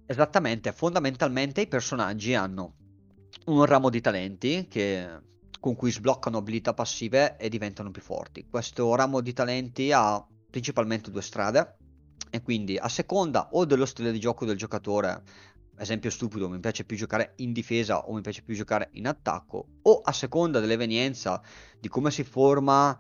Esattamente, 0.07 0.73
fondamentalmente 0.73 1.61
i 1.61 1.69
personaggi 1.69 2.35
hanno 2.35 2.75
un 3.47 3.65
ramo 3.65 3.89
di 3.89 4.01
talenti 4.01 4.67
che, 4.69 5.07
con 5.65 5.77
cui 5.77 5.91
sbloccano 5.91 6.37
abilità 6.37 6.75
passive 6.75 7.39
e 7.39 7.49
diventano 7.49 7.91
più 7.91 8.03
forti. 8.03 8.47
Questo 8.51 8.95
ramo 8.97 9.23
di 9.23 9.33
talenti 9.33 9.93
ha 9.93 10.23
principalmente 10.51 11.11
due 11.11 11.23
strade 11.23 11.79
e 12.29 12.43
quindi 12.43 12.77
a 12.77 12.87
seconda 12.91 13.49
o 13.53 13.65
dello 13.65 13.87
stile 13.87 14.13
di 14.13 14.21
gioco 14.21 14.45
del 14.45 14.59
giocatore 14.59 15.23
esempio 15.79 16.11
stupido, 16.11 16.51
mi 16.51 16.61
piace 16.61 16.85
più 16.85 16.99
giocare 16.99 17.33
in 17.37 17.55
difesa 17.55 18.07
o 18.07 18.13
mi 18.13 18.21
piace 18.21 18.43
più 18.43 18.55
giocare 18.55 18.91
in 18.93 19.07
attacco, 19.07 19.69
o 19.81 20.03
a 20.05 20.13
seconda 20.13 20.61
dell'evenienza 20.61 21.41
di 21.81 21.89
come 21.89 22.11
si 22.11 22.25
forma 22.25 22.95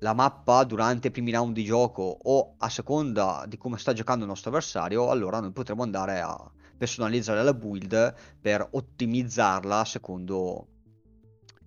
la 0.00 0.12
mappa 0.12 0.62
durante 0.64 1.08
i 1.08 1.10
primi 1.10 1.30
round 1.30 1.54
di 1.54 1.64
gioco 1.64 2.18
o 2.20 2.54
a 2.58 2.68
seconda 2.68 3.46
di 3.48 3.56
come 3.56 3.78
sta 3.78 3.94
giocando 3.94 4.24
il 4.24 4.28
nostro 4.28 4.50
avversario, 4.50 5.08
allora 5.08 5.40
noi 5.40 5.52
potremo 5.52 5.82
andare 5.82 6.20
a 6.20 6.36
personalizzare 6.76 7.42
la 7.42 7.54
build 7.54 8.14
per 8.38 8.68
ottimizzarla 8.70 9.86
secondo 9.86 10.66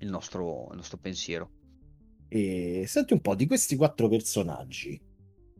il 0.03 0.09
nostro, 0.09 0.67
il 0.71 0.77
nostro 0.77 0.97
pensiero. 0.97 1.49
E 2.27 2.85
senti 2.87 3.13
un 3.13 3.21
po' 3.21 3.35
di 3.35 3.47
questi 3.47 3.75
quattro 3.75 4.07
personaggi 4.07 5.11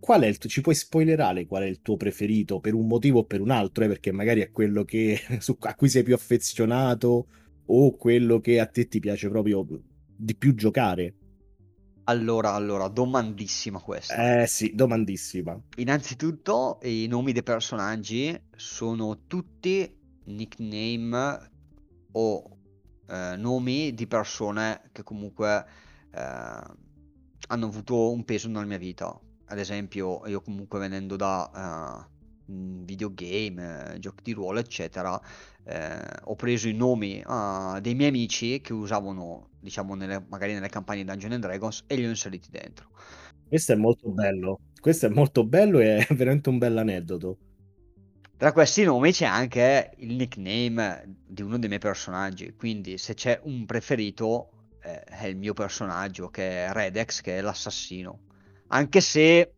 qual 0.04 0.24
è 0.24 0.28
il 0.28 0.38
tuo, 0.38 0.50
ci 0.50 0.60
puoi 0.60 0.76
spoilerare 0.76 1.46
qual 1.46 1.64
è 1.64 1.66
il 1.66 1.82
tuo 1.82 1.96
preferito 1.96 2.60
per 2.60 2.74
un 2.74 2.88
motivo 2.88 3.20
o 3.20 3.24
per 3.24 3.40
un 3.40 3.52
altro, 3.52 3.86
eh, 3.86 3.88
perché 3.88 4.12
magari 4.12 4.42
è 4.42 4.52
quello 4.52 4.84
che, 4.84 5.18
su, 5.40 5.56
a 5.62 5.76
cui 5.76 5.88
sei 5.88 6.04
più 6.04 6.14
affezionato 6.14 7.28
o 7.66 7.96
quello 7.96 8.42
che 8.42 8.60
a 8.60 8.66
te 8.66 8.90
ti 8.90 9.00
piace 9.00 9.30
proprio 9.30 9.66
di 10.06 10.36
più 10.36 10.56
giocare? 10.56 11.16
Allora, 12.06 12.52
allora, 12.52 12.90
domandissima 12.90 13.80
questa. 13.80 14.42
Eh 14.42 14.46
sì, 14.46 14.74
domandissima. 14.76 15.58
Innanzitutto, 15.78 16.80
i 16.84 17.08
nomi 17.08 17.32
dei 17.32 17.44
personaggi 17.44 18.38
sono 18.58 19.22
tutti 19.26 19.90
nickname 20.26 21.52
o 22.12 22.58
eh, 23.08 23.36
nomi 23.38 23.94
di 23.94 24.08
persone 24.08 24.90
che 24.92 25.04
comunque 25.04 25.66
eh, 26.12 26.62
hanno 27.48 27.66
avuto 27.66 28.12
un 28.12 28.24
peso 28.26 28.48
nella 28.48 28.66
mia 28.66 28.78
vita 28.78 29.20
ad 29.54 29.60
esempio, 29.60 30.26
io 30.26 30.42
comunque 30.42 30.80
venendo 30.80 31.16
da 31.16 32.08
uh, 32.48 32.54
videogame, 32.84 33.98
giochi 34.00 34.24
di 34.24 34.32
ruolo, 34.32 34.60
eccetera, 34.60 35.20
eh, 35.64 36.00
ho 36.24 36.36
preso 36.36 36.68
i 36.68 36.74
nomi 36.74 37.24
uh, 37.26 37.80
dei 37.80 37.94
miei 37.94 38.10
amici 38.10 38.62
che 38.62 38.74
usavano, 38.74 39.50
diciamo, 39.60 39.94
nelle, 39.94 40.26
magari 40.28 40.54
nelle 40.54 40.70
campagne 40.70 41.06
Dungeons 41.06 41.36
and 41.36 41.44
Dragons 41.44 41.84
e 41.88 41.96
li 41.96 42.06
ho 42.06 42.10
inseriti 42.10 42.50
dentro. 42.50 42.90
Questo 43.48 43.74
è 43.74 43.76
molto 43.76 44.10
bello. 44.10 44.60
Questo 44.80 45.06
è 45.06 45.10
molto 45.10 45.46
bello 45.46 45.80
e 45.80 45.98
è 45.98 46.14
veramente 46.16 46.50
un 46.50 46.58
bel 46.58 46.78
aneddoto. 46.78 47.38
Tra 48.44 48.52
questi 48.52 48.84
nomi 48.84 49.14
c'è 49.14 49.24
anche 49.24 49.94
il 50.00 50.16
nickname 50.16 51.20
di 51.26 51.44
uno 51.44 51.58
dei 51.58 51.70
miei 51.70 51.80
personaggi, 51.80 52.54
quindi 52.58 52.98
se 52.98 53.14
c'è 53.14 53.40
un 53.44 53.66
preferito 53.66 54.50
eh, 54.82 55.00
è 55.00 55.28
il 55.28 55.38
mio 55.38 55.54
personaggio 55.54 56.28
che 56.28 56.66
è 56.66 56.74
Redex, 56.74 57.22
che 57.22 57.38
è 57.38 57.42
l'assassino. 57.42 58.20
Anche 58.68 59.00
se 59.00 59.54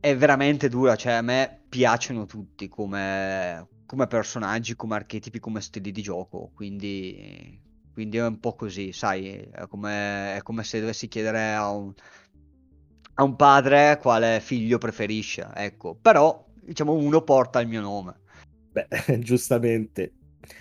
è 0.00 0.16
veramente 0.16 0.70
dura, 0.70 0.96
cioè 0.96 1.12
a 1.12 1.20
me 1.20 1.64
piacciono 1.68 2.24
tutti 2.24 2.68
come, 2.68 3.68
come 3.84 4.06
personaggi, 4.06 4.74
come 4.74 4.94
archetipi, 4.94 5.38
come 5.38 5.60
stili 5.60 5.92
di 5.92 6.00
gioco, 6.00 6.50
quindi, 6.54 7.60
quindi 7.92 8.16
è 8.16 8.24
un 8.24 8.40
po' 8.40 8.54
così, 8.54 8.94
sai, 8.94 9.46
è 9.52 9.66
come, 9.66 10.36
è 10.36 10.42
come 10.42 10.64
se 10.64 10.80
dovessi 10.80 11.06
chiedere 11.06 11.52
a 11.52 11.70
un, 11.70 11.92
a 13.12 13.22
un 13.24 13.36
padre 13.36 13.98
quale 14.00 14.40
figlio 14.40 14.78
preferisce, 14.78 15.50
ecco, 15.54 15.94
però 15.94 16.46
diciamo 16.68 16.92
uno 16.92 17.22
porta 17.22 17.60
il 17.60 17.68
mio 17.68 17.80
nome. 17.80 18.14
Beh, 18.70 19.18
giustamente. 19.20 20.12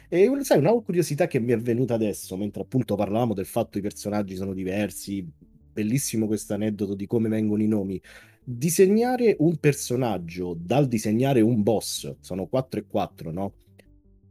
E 0.10 0.30
sai, 0.41 0.60
una 0.60 0.72
curiosità 0.72 1.28
che 1.28 1.39
mi 1.39 1.52
è 1.52 1.60
venuta 1.60 1.93
adesso, 1.93 2.36
mentre 2.36 2.62
appunto 2.62 2.96
parlavamo 2.96 3.34
del 3.34 3.46
fatto 3.46 3.72
che 3.72 3.80
i 3.80 3.82
personaggi 3.82 4.36
sono 4.36 4.54
diversi, 4.54 5.26
bellissimo 5.72 6.26
questo 6.26 6.54
aneddoto 6.54 6.96
di 6.96 7.06
come 7.06 7.30
vengono 7.30 7.62
i 7.62 7.67
nomi. 7.67 8.02
Disegnare 8.43 9.36
un 9.39 9.58
personaggio 9.58 10.58
dal 10.58 10.88
disegnare 10.88 11.41
un 11.41 11.62
boss, 11.62 12.15
sono 12.22 12.48
4 12.48 12.80
e 12.80 12.86
4, 12.88 13.32
no? 13.32 13.54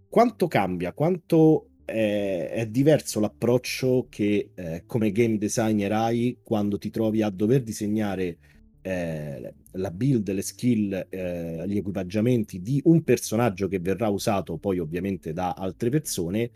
Quanto 0.08 0.48
cambia? 0.48 0.92
Quanto 0.92 1.68
è, 1.84 2.48
è 2.50 2.66
diverso 2.66 3.20
l'approccio 3.20 4.06
che 4.08 4.50
eh, 4.54 4.82
come 4.86 5.12
game 5.12 5.36
designer 5.36 5.92
hai 5.92 6.38
quando 6.42 6.78
ti 6.78 6.90
trovi 6.90 7.22
a 7.22 7.30
dover 7.30 7.62
disegnare 7.62 8.38
eh, 8.86 9.52
la 9.72 9.90
build, 9.90 10.30
le 10.30 10.42
skill, 10.42 11.06
eh, 11.08 11.64
gli 11.66 11.76
equipaggiamenti 11.76 12.62
di 12.62 12.80
un 12.84 13.02
personaggio 13.02 13.66
che 13.66 13.80
verrà 13.80 14.08
usato 14.08 14.58
poi 14.58 14.78
ovviamente 14.78 15.32
da 15.32 15.54
altre 15.54 15.90
persone 15.90 16.50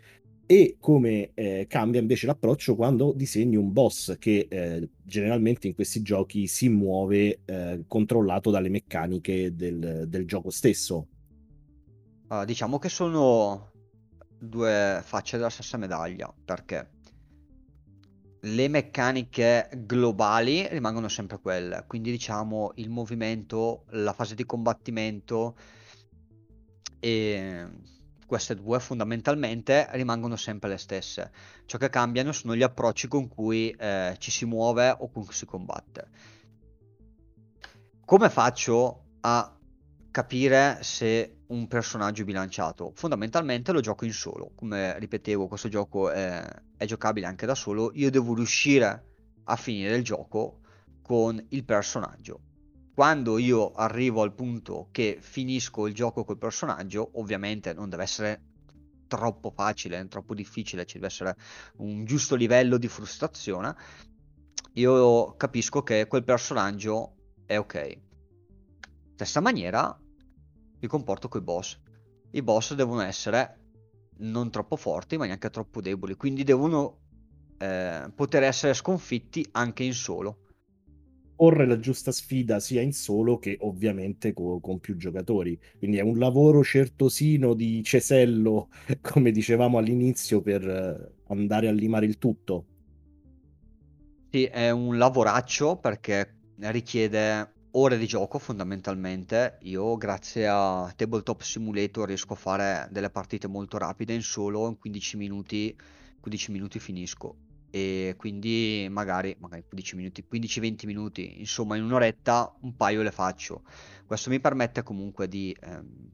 e 0.45 0.77
come 0.79 1.31
eh, 1.33 1.65
cambia 1.67 1.99
invece 1.99 2.27
l'approccio 2.27 2.75
quando 2.75 3.11
disegni 3.13 3.57
un 3.57 3.73
boss 3.73 4.17
che 4.17 4.47
eh, 4.49 4.89
generalmente 5.03 5.67
in 5.67 5.75
questi 5.75 6.01
giochi 6.01 6.47
si 6.47 6.69
muove 6.69 7.41
eh, 7.43 7.83
controllato 7.85 8.49
dalle 8.49 8.69
meccaniche 8.69 9.53
del, 9.53 10.05
del 10.07 10.25
gioco 10.25 10.49
stesso. 10.49 11.07
Uh, 12.29 12.45
diciamo 12.45 12.79
che 12.79 12.87
sono 12.87 13.71
due 14.39 15.01
facce 15.03 15.35
della 15.35 15.49
stessa 15.49 15.75
medaglia 15.75 16.33
perché 16.45 16.91
le 18.41 18.67
meccaniche 18.67 19.69
globali 19.85 20.67
rimangono 20.67 21.07
sempre 21.07 21.39
quelle, 21.39 21.83
quindi 21.87 22.11
diciamo 22.11 22.71
il 22.75 22.89
movimento, 22.89 23.85
la 23.89 24.13
fase 24.13 24.33
di 24.33 24.45
combattimento 24.45 25.55
e 26.99 27.67
queste 28.25 28.55
due 28.55 28.79
fondamentalmente 28.79 29.87
rimangono 29.91 30.35
sempre 30.37 30.69
le 30.69 30.77
stesse. 30.77 31.31
Ciò 31.65 31.77
che 31.77 31.89
cambiano 31.89 32.31
sono 32.31 32.55
gli 32.55 32.63
approcci 32.63 33.07
con 33.07 33.27
cui 33.27 33.69
eh, 33.71 34.15
ci 34.17 34.31
si 34.31 34.45
muove 34.45 34.89
o 34.89 35.09
con 35.11 35.25
cui 35.25 35.33
si 35.33 35.45
combatte. 35.45 36.07
Come 38.05 38.29
faccio 38.29 39.03
a 39.21 39.55
capire 40.11 40.79
se 40.81 41.39
un 41.47 41.67
personaggio 41.67 42.21
è 42.21 42.25
bilanciato? 42.25 42.91
Fondamentalmente 42.93 43.71
lo 43.71 43.79
gioco 43.79 44.05
in 44.05 44.13
solo. 44.13 44.51
Come 44.55 44.99
ripetevo, 44.99 45.47
questo 45.47 45.69
gioco 45.69 46.11
è, 46.11 46.45
è 46.77 46.85
giocabile 46.85 47.25
anche 47.25 47.45
da 47.45 47.55
solo. 47.55 47.91
Io 47.95 48.11
devo 48.11 48.35
riuscire 48.35 49.05
a 49.45 49.55
finire 49.55 49.95
il 49.95 50.03
gioco 50.03 50.59
con 51.01 51.43
il 51.49 51.63
personaggio 51.63 52.41
quando 52.93 53.37
io 53.37 53.71
arrivo 53.71 54.21
al 54.21 54.33
punto 54.33 54.89
che 54.91 55.17
finisco 55.19 55.87
il 55.87 55.93
gioco 55.93 56.23
col 56.23 56.37
personaggio, 56.37 57.11
ovviamente 57.13 57.73
non 57.73 57.89
deve 57.89 58.03
essere 58.03 58.41
troppo 59.07 59.51
facile, 59.51 60.07
troppo 60.07 60.33
difficile, 60.33 60.85
ci 60.85 60.95
deve 60.95 61.07
essere 61.07 61.35
un 61.77 62.05
giusto 62.05 62.35
livello 62.35 62.77
di 62.77 62.87
frustrazione. 62.87 63.75
Io 64.73 65.35
capisco 65.35 65.83
che 65.83 66.07
quel 66.07 66.23
personaggio 66.23 67.15
è 67.45 67.57
ok. 67.57 67.97
Stessa 69.15 69.41
maniera 69.41 69.99
mi 70.81 70.87
comporto 70.87 71.27
con 71.27 71.41
i 71.41 71.43
boss. 71.43 71.79
I 72.31 72.41
boss 72.41 72.73
devono 72.73 73.01
essere 73.01 73.59
non 74.17 74.51
troppo 74.51 74.75
forti, 74.75 75.17
ma 75.17 75.25
neanche 75.25 75.49
troppo 75.49 75.81
deboli, 75.81 76.15
quindi 76.15 76.43
devono 76.43 76.99
eh, 77.57 78.11
poter 78.13 78.43
essere 78.43 78.73
sconfitti 78.73 79.47
anche 79.51 79.83
in 79.83 79.93
solo 79.93 80.41
porre 81.41 81.65
la 81.65 81.79
giusta 81.79 82.11
sfida 82.11 82.59
sia 82.59 82.81
in 82.81 82.93
solo 82.93 83.39
che 83.39 83.57
ovviamente 83.61 84.31
co- 84.31 84.59
con 84.59 84.79
più 84.79 84.95
giocatori. 84.95 85.59
Quindi 85.79 85.97
è 85.97 86.01
un 86.01 86.19
lavoro 86.19 86.63
certosino 86.63 87.55
di 87.55 87.81
cesello, 87.81 88.69
come 89.01 89.31
dicevamo 89.31 89.79
all'inizio, 89.79 90.41
per 90.41 90.61
eh, 90.63 91.13
andare 91.29 91.67
a 91.67 91.71
limare 91.71 92.05
il 92.05 92.19
tutto. 92.19 92.65
Sì, 94.29 94.43
è 94.43 94.69
un 94.69 94.99
lavoraccio 94.99 95.77
perché 95.77 96.41
richiede 96.59 97.53
ore 97.71 97.97
di 97.97 98.07
gioco 98.07 98.39
fondamentalmente. 98.39 99.57
Io 99.61 99.95
grazie 99.97 100.47
a 100.47 100.91
Tabletop 100.95 101.41
Simulator 101.41 102.07
riesco 102.07 102.33
a 102.33 102.37
fare 102.37 102.87
delle 102.91 103.09
partite 103.09 103.47
molto 103.47 103.77
rapide 103.77 104.13
in 104.13 104.21
solo, 104.21 104.67
in 104.67 104.77
15 104.77 105.17
minuti, 105.17 105.75
15 106.19 106.51
minuti 106.51 106.79
finisco. 106.79 107.35
E 107.69 108.15
quindi 108.17 108.87
magari, 108.89 109.35
magari 109.39 109.63
15 109.65 109.95
minuti, 109.95 110.25
15-20 110.29 110.85
minuti, 110.85 111.39
insomma 111.39 111.77
in 111.77 111.83
un'oretta 111.83 112.53
un 112.61 112.75
paio 112.75 113.01
le 113.01 113.11
faccio. 113.11 113.63
Questo 114.05 114.29
mi 114.29 114.41
permette 114.41 114.83
comunque 114.83 115.29
di 115.29 115.55
ehm, 115.57 116.09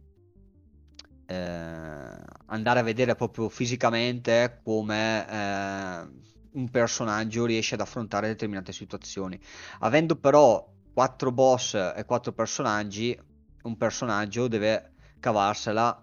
eh, 1.25 2.15
andare 2.45 2.79
a 2.79 2.83
vedere 2.83 3.15
proprio 3.15 3.49
fisicamente 3.49 4.59
come 4.63 5.27
eh, 5.27 6.07
un 6.51 6.69
personaggio 6.69 7.45
riesce 7.45 7.73
ad 7.73 7.81
affrontare 7.81 8.27
determinate 8.27 8.71
situazioni. 8.71 9.39
Avendo 9.79 10.15
però 10.15 10.75
quattro 10.97 11.31
boss 11.31 11.75
e 11.75 12.05
quattro 12.07 12.31
personaggi, 12.31 13.15
un 13.61 13.77
personaggio 13.77 14.47
deve 14.47 14.93
cavarsela 15.19 16.01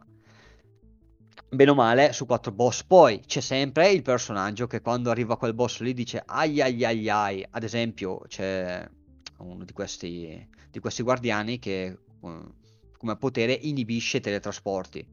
bene 1.50 1.70
o 1.72 1.74
male 1.74 2.12
su 2.12 2.26
quattro 2.26 2.52
boss. 2.52 2.85
Poi 2.85 3.18
c'è 3.26 3.40
sempre 3.40 3.90
il 3.90 4.02
personaggio 4.02 4.68
che 4.68 4.80
quando 4.80 5.11
arriva 5.11 5.37
quel 5.37 5.52
boss 5.52 5.80
lì 5.80 5.94
dice 5.94 6.22
ai 6.24 6.61
ai 6.61 6.85
ai 6.85 7.09
ai. 7.09 7.44
Ad 7.50 7.64
esempio 7.64 8.20
c'è 8.28 8.88
uno 9.38 9.64
di 9.64 9.72
questi, 9.72 10.48
di 10.70 10.78
questi 10.78 11.02
guardiani 11.02 11.59
che 11.59 11.98
come 12.20 13.16
potere 13.16 13.52
inibisce 13.52 14.18
i 14.18 14.20
teletrasporti. 14.20 15.04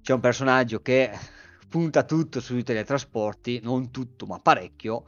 C'è 0.00 0.12
un 0.12 0.20
personaggio 0.20 0.80
che 0.80 1.10
punta 1.68 2.04
tutto 2.04 2.38
sui 2.38 2.62
teletrasporti, 2.62 3.58
non 3.64 3.90
tutto 3.90 4.26
ma 4.26 4.38
parecchio. 4.38 5.06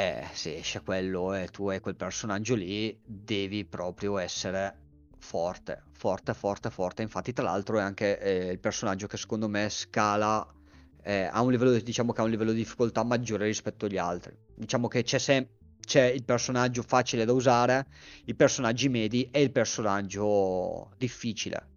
E 0.00 0.24
se 0.32 0.56
esce 0.56 0.80
quello 0.80 1.34
e 1.34 1.48
tu 1.48 1.68
hai 1.68 1.78
quel 1.78 1.94
personaggio 1.94 2.54
lì, 2.54 2.98
devi 3.04 3.66
proprio 3.66 4.16
essere 4.16 4.74
forte, 5.18 5.82
forte, 5.92 6.32
forte, 6.32 6.70
forte. 6.70 7.02
Infatti, 7.02 7.34
tra 7.34 7.44
l'altro, 7.44 7.76
è 7.76 7.82
anche 7.82 8.18
eh, 8.18 8.50
il 8.50 8.58
personaggio 8.58 9.06
che 9.06 9.18
secondo 9.18 9.46
me 9.46 9.68
scala 9.68 10.50
eh, 11.02 11.28
a 11.30 11.42
un 11.42 11.50
livello, 11.50 11.78
diciamo 11.78 12.14
che 12.14 12.20
ha 12.22 12.24
un 12.24 12.30
livello 12.30 12.52
di 12.52 12.56
difficoltà 12.56 13.04
maggiore 13.04 13.44
rispetto 13.44 13.84
agli 13.84 13.98
altri. 13.98 14.34
Diciamo 14.54 14.88
che 14.88 15.02
c'è 15.02 15.18
sempre 15.18 15.58
c'è 15.84 16.04
il 16.04 16.24
personaggio 16.24 16.82
facile 16.82 17.26
da 17.26 17.34
usare, 17.34 17.86
i 18.24 18.34
personaggi 18.34 18.88
medi 18.88 19.28
e 19.30 19.42
il 19.42 19.52
personaggio 19.52 20.92
difficile. 20.96 21.69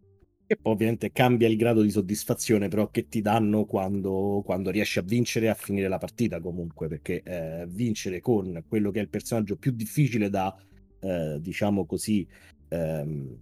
E 0.54 0.58
poi 0.62 0.74
ovviamente 0.74 1.12
cambia 1.12 1.48
il 1.48 1.58
grado 1.58 1.82
di 1.82 1.90
soddisfazione 1.90 2.68
però 2.68 2.88
che 2.90 3.08
ti 3.08 3.22
danno 3.22 3.66
quando, 3.66 4.44
quando 4.46 4.70
riesci 4.70 5.00
a 5.00 5.02
vincere 5.02 5.48
e 5.48 5.50
a 5.50 5.56
finire 5.56 5.88
la 5.88 5.98
partita 5.98 6.40
comunque, 6.40 6.88
perché 6.88 7.24
eh, 7.24 7.66
vincere 7.68 8.22
con 8.22 8.64
quello 8.68 8.92
che 8.92 9.00
è 9.00 9.02
il 9.02 9.10
personaggio 9.10 9.56
più 9.56 9.72
difficile 9.72 10.30
da, 10.30 10.56
eh, 11.00 11.40
diciamo 11.42 11.88
così, 11.88 12.28
ehm, 12.70 13.36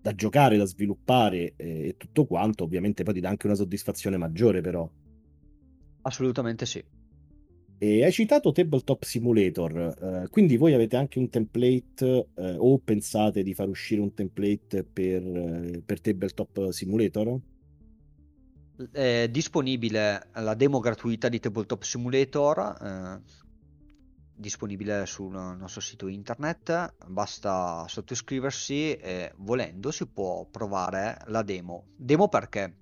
da 0.00 0.14
giocare, 0.14 0.56
da 0.56 0.64
sviluppare 0.64 1.54
eh, 1.56 1.88
e 1.88 1.94
tutto 1.96 2.26
quanto, 2.26 2.62
ovviamente 2.62 3.02
poi 3.02 3.14
ti 3.14 3.20
dà 3.20 3.28
anche 3.28 3.46
una 3.46 3.56
soddisfazione 3.56 4.16
maggiore 4.16 4.60
però. 4.60 4.88
Assolutamente 6.02 6.64
sì. 6.64 6.84
E 7.82 8.04
hai 8.04 8.12
citato 8.12 8.52
Tabletop 8.52 9.02
Simulator, 9.02 9.76
eh, 9.76 10.28
quindi 10.30 10.56
voi 10.56 10.72
avete 10.72 10.94
anche 10.96 11.18
un 11.18 11.28
template 11.28 12.28
eh, 12.36 12.54
o 12.56 12.78
pensate 12.78 13.42
di 13.42 13.54
far 13.54 13.66
uscire 13.66 14.00
un 14.00 14.14
template 14.14 14.84
per, 14.84 15.20
eh, 15.20 15.82
per 15.84 16.00
Tabletop 16.00 16.68
Simulator? 16.68 17.40
È 18.92 19.26
disponibile 19.28 20.28
la 20.32 20.54
demo 20.54 20.78
gratuita 20.78 21.28
di 21.28 21.40
Tabletop 21.40 21.82
Simulator, 21.82 22.60
eh, 22.80 23.20
disponibile 24.32 25.04
sul 25.04 25.32
nostro 25.32 25.80
sito 25.80 26.06
internet, 26.06 26.94
basta 27.08 27.84
sottoscriversi 27.88 28.92
e 28.92 29.32
volendo 29.38 29.90
si 29.90 30.06
può 30.06 30.46
provare 30.48 31.18
la 31.26 31.42
demo. 31.42 31.86
Demo 31.96 32.28
perché? 32.28 32.76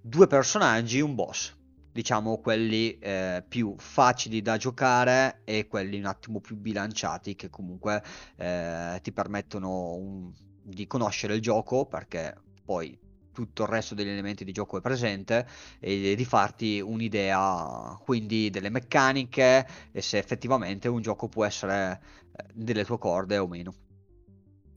Due 0.00 0.28
personaggi, 0.28 1.00
un 1.00 1.16
boss 1.16 1.62
diciamo 1.94 2.38
quelli 2.38 2.98
eh, 2.98 3.44
più 3.46 3.76
facili 3.78 4.42
da 4.42 4.56
giocare 4.56 5.42
e 5.44 5.68
quelli 5.68 5.96
un 5.96 6.06
attimo 6.06 6.40
più 6.40 6.56
bilanciati 6.56 7.36
che 7.36 7.50
comunque 7.50 8.02
eh, 8.36 8.98
ti 9.00 9.12
permettono 9.12 9.94
un, 9.94 10.32
di 10.60 10.88
conoscere 10.88 11.36
il 11.36 11.40
gioco 11.40 11.86
perché 11.86 12.34
poi 12.64 12.98
tutto 13.30 13.62
il 13.62 13.68
resto 13.68 13.94
degli 13.94 14.08
elementi 14.08 14.44
di 14.44 14.50
gioco 14.50 14.76
è 14.78 14.80
presente 14.80 15.46
e 15.78 16.16
di 16.16 16.24
farti 16.24 16.80
un'idea 16.80 17.96
quindi 18.02 18.50
delle 18.50 18.70
meccaniche 18.70 19.64
e 19.92 20.02
se 20.02 20.18
effettivamente 20.18 20.88
un 20.88 21.00
gioco 21.00 21.28
può 21.28 21.44
essere 21.44 22.00
eh, 22.32 22.44
delle 22.52 22.84
tue 22.84 22.98
corde 22.98 23.38
o 23.38 23.46
meno. 23.46 23.72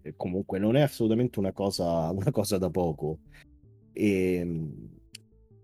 E 0.04 0.14
comunque 0.16 0.60
non 0.60 0.76
è 0.76 0.82
assolutamente 0.82 1.40
una 1.40 1.52
cosa, 1.52 2.12
una 2.14 2.30
cosa 2.30 2.60
da 2.60 2.70
poco. 2.70 3.18
E 3.92 4.36
ehm, 4.36 4.97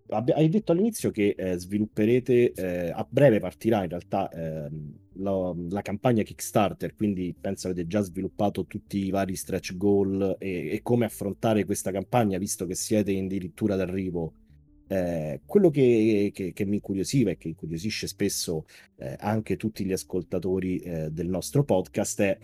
hai 0.10 0.50
detto 0.50 0.72
all'inizio 0.72 1.12
che 1.12 1.34
eh, 1.38 1.58
svilupperete, 1.58 2.52
eh, 2.52 2.90
a 2.90 3.06
breve 3.10 3.40
partirà 3.40 3.84
in 3.84 3.90
realtà 3.90 4.30
eh, 4.30 4.70
la, 5.14 5.56
la, 5.70 5.82
campagna 5.82 6.24
Kickstarter, 6.24 6.94
quindi 6.96 7.36
penso 7.40 7.68
avete 7.68 7.88
già 7.88 8.02
sviluppato 8.02 8.66
tutti 8.66 9.06
i 9.06 9.10
vari 9.10 9.36
stretch 9.36 9.76
goal 9.76 10.36
e, 10.40 10.72
e 10.72 10.82
come 10.82 11.06
affrontare 11.06 11.66
questa 11.66 11.92
campagna, 11.92 12.38
visto 12.38 12.66
che 12.66 12.76
siete 12.76 13.18
addirittura 13.18 13.76
d'arrivo. 13.76 14.34
Eh, 14.88 15.42
quello 15.46 15.70
che, 15.70 16.32
che, 16.34 16.52
che, 16.52 16.66
mi 16.66 16.76
incuriosiva 16.76 17.32
e 17.32 17.38
che 17.38 17.48
incuriosisce 17.48 18.06
spesso 18.06 18.66
eh, 18.98 19.16
anche 19.18 19.56
tutti 19.56 19.86
gli 19.86 19.94
ascoltatori 19.94 20.78
eh, 20.78 21.10
del 21.10 21.30
nostro 21.30 21.64
podcast 21.64 22.22
è 22.22 22.38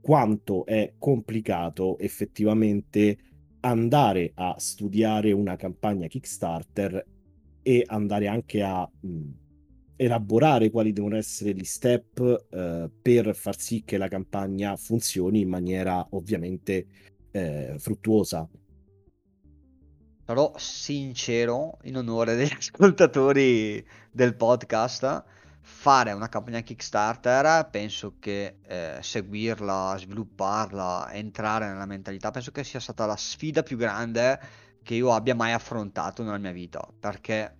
quanto 0.00 0.64
è 0.64 0.94
complicato 0.98 1.98
effettivamente 1.98 3.18
andare 3.60 4.32
a 4.34 4.54
studiare 4.58 5.32
una 5.32 5.56
campagna 5.56 6.06
Kickstarter 6.06 7.04
e 7.62 7.82
andare 7.86 8.28
anche 8.28 8.62
a 8.62 8.88
mh, 9.00 9.30
elaborare 9.96 10.70
quali 10.70 10.92
devono 10.92 11.16
essere 11.16 11.54
gli 11.54 11.64
step 11.64 12.46
eh, 12.50 12.90
per 13.02 13.34
far 13.34 13.58
sì 13.58 13.82
che 13.84 13.98
la 13.98 14.08
campagna 14.08 14.76
funzioni 14.76 15.40
in 15.40 15.48
maniera 15.48 16.06
ovviamente 16.10 16.86
eh, 17.32 17.74
fruttuosa. 17.78 18.48
Sarò 20.24 20.52
sincero 20.56 21.78
in 21.84 21.96
onore 21.96 22.34
degli 22.36 22.52
ascoltatori 22.56 23.84
del 24.12 24.36
podcast 24.36 25.24
fare 25.70 26.12
una 26.12 26.30
campagna 26.30 26.60
Kickstarter, 26.60 27.68
penso 27.70 28.16
che 28.18 28.56
eh, 28.62 28.98
seguirla, 29.00 29.96
svilupparla, 29.98 31.12
entrare 31.12 31.68
nella 31.68 31.84
mentalità, 31.84 32.30
penso 32.30 32.50
che 32.50 32.64
sia 32.64 32.80
stata 32.80 33.04
la 33.04 33.16
sfida 33.16 33.62
più 33.62 33.76
grande 33.76 34.40
che 34.82 34.94
io 34.94 35.12
abbia 35.12 35.34
mai 35.34 35.52
affrontato 35.52 36.22
nella 36.22 36.38
mia 36.38 36.52
vita, 36.52 36.88
perché 36.98 37.56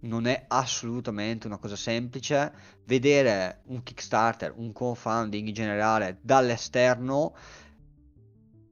non 0.00 0.26
è 0.26 0.44
assolutamente 0.48 1.46
una 1.46 1.56
cosa 1.56 1.76
semplice 1.76 2.52
vedere 2.84 3.62
un 3.66 3.82
Kickstarter, 3.82 4.52
un 4.56 4.72
crowdfunding 4.72 5.48
in 5.48 5.54
generale 5.54 6.18
dall'esterno 6.20 7.34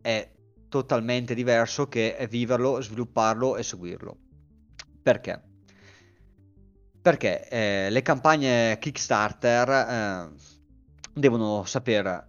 è 0.02 0.30
totalmente 0.68 1.34
diverso 1.34 1.88
che 1.88 2.28
viverlo, 2.30 2.80
svilupparlo 2.80 3.56
e 3.56 3.62
seguirlo. 3.62 4.16
Perché? 5.02 5.47
Perché 7.00 7.48
eh, 7.48 7.90
le 7.90 8.02
campagne 8.02 8.78
Kickstarter 8.78 9.68
eh, 9.68 10.28
devono 11.14 11.64
saper 11.64 12.28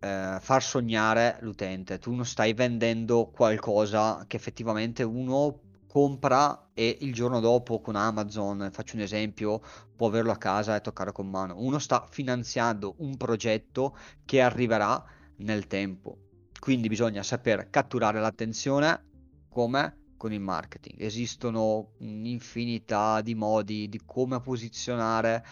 eh, 0.00 0.38
far 0.40 0.62
sognare 0.62 1.38
l'utente. 1.40 1.98
Tu 1.98 2.12
non 2.14 2.24
stai 2.24 2.52
vendendo 2.54 3.30
qualcosa 3.30 4.24
che 4.26 4.36
effettivamente 4.36 5.02
uno 5.02 5.60
compra 5.86 6.70
e 6.72 6.98
il 7.00 7.12
giorno 7.12 7.40
dopo 7.40 7.80
con 7.80 7.96
Amazon, 7.96 8.70
faccio 8.72 8.94
un 8.94 9.02
esempio, 9.02 9.60
può 9.96 10.06
averlo 10.06 10.30
a 10.30 10.36
casa 10.36 10.76
e 10.76 10.80
toccare 10.80 11.12
con 11.12 11.28
mano. 11.28 11.54
Uno 11.58 11.78
sta 11.78 12.06
finanziando 12.08 12.94
un 12.98 13.16
progetto 13.16 13.96
che 14.24 14.40
arriverà 14.40 15.02
nel 15.38 15.66
tempo. 15.66 16.18
Quindi 16.58 16.88
bisogna 16.88 17.22
saper 17.22 17.70
catturare 17.70 18.20
l'attenzione 18.20 19.04
come 19.48 19.99
con 20.20 20.34
il 20.34 20.40
marketing. 20.40 21.00
Esistono 21.00 21.92
un'infinità 22.00 23.22
di 23.22 23.34
modi 23.34 23.88
di 23.88 24.02
come 24.04 24.38
posizionare 24.42 25.42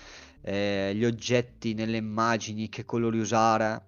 eh, 0.42 0.92
gli 0.94 1.06
oggetti 1.06 1.72
nelle 1.72 1.96
immagini, 1.96 2.68
che 2.68 2.84
colori 2.84 3.18
usare, 3.18 3.86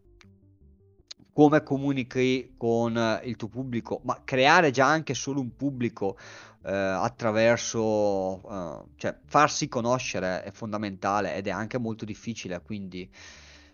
come 1.35 1.63
comunichi 1.63 2.55
con 2.57 3.21
il 3.25 3.37
tuo 3.37 3.49
pubblico, 3.49 4.01
ma 4.05 4.23
creare 4.25 4.71
già 4.71 4.87
anche 4.87 5.13
solo 5.13 5.41
un 5.41 5.55
pubblico 5.55 6.17
eh, 6.65 6.73
attraverso, 6.73 8.41
eh, 8.51 8.85
cioè 8.97 9.19
farsi 9.27 9.69
conoscere 9.69 10.43
è 10.45 10.51
fondamentale 10.51 11.35
ed 11.35 11.47
è 11.47 11.51
anche 11.51 11.77
molto 11.77 12.07
difficile, 12.07 12.63
quindi 12.63 13.07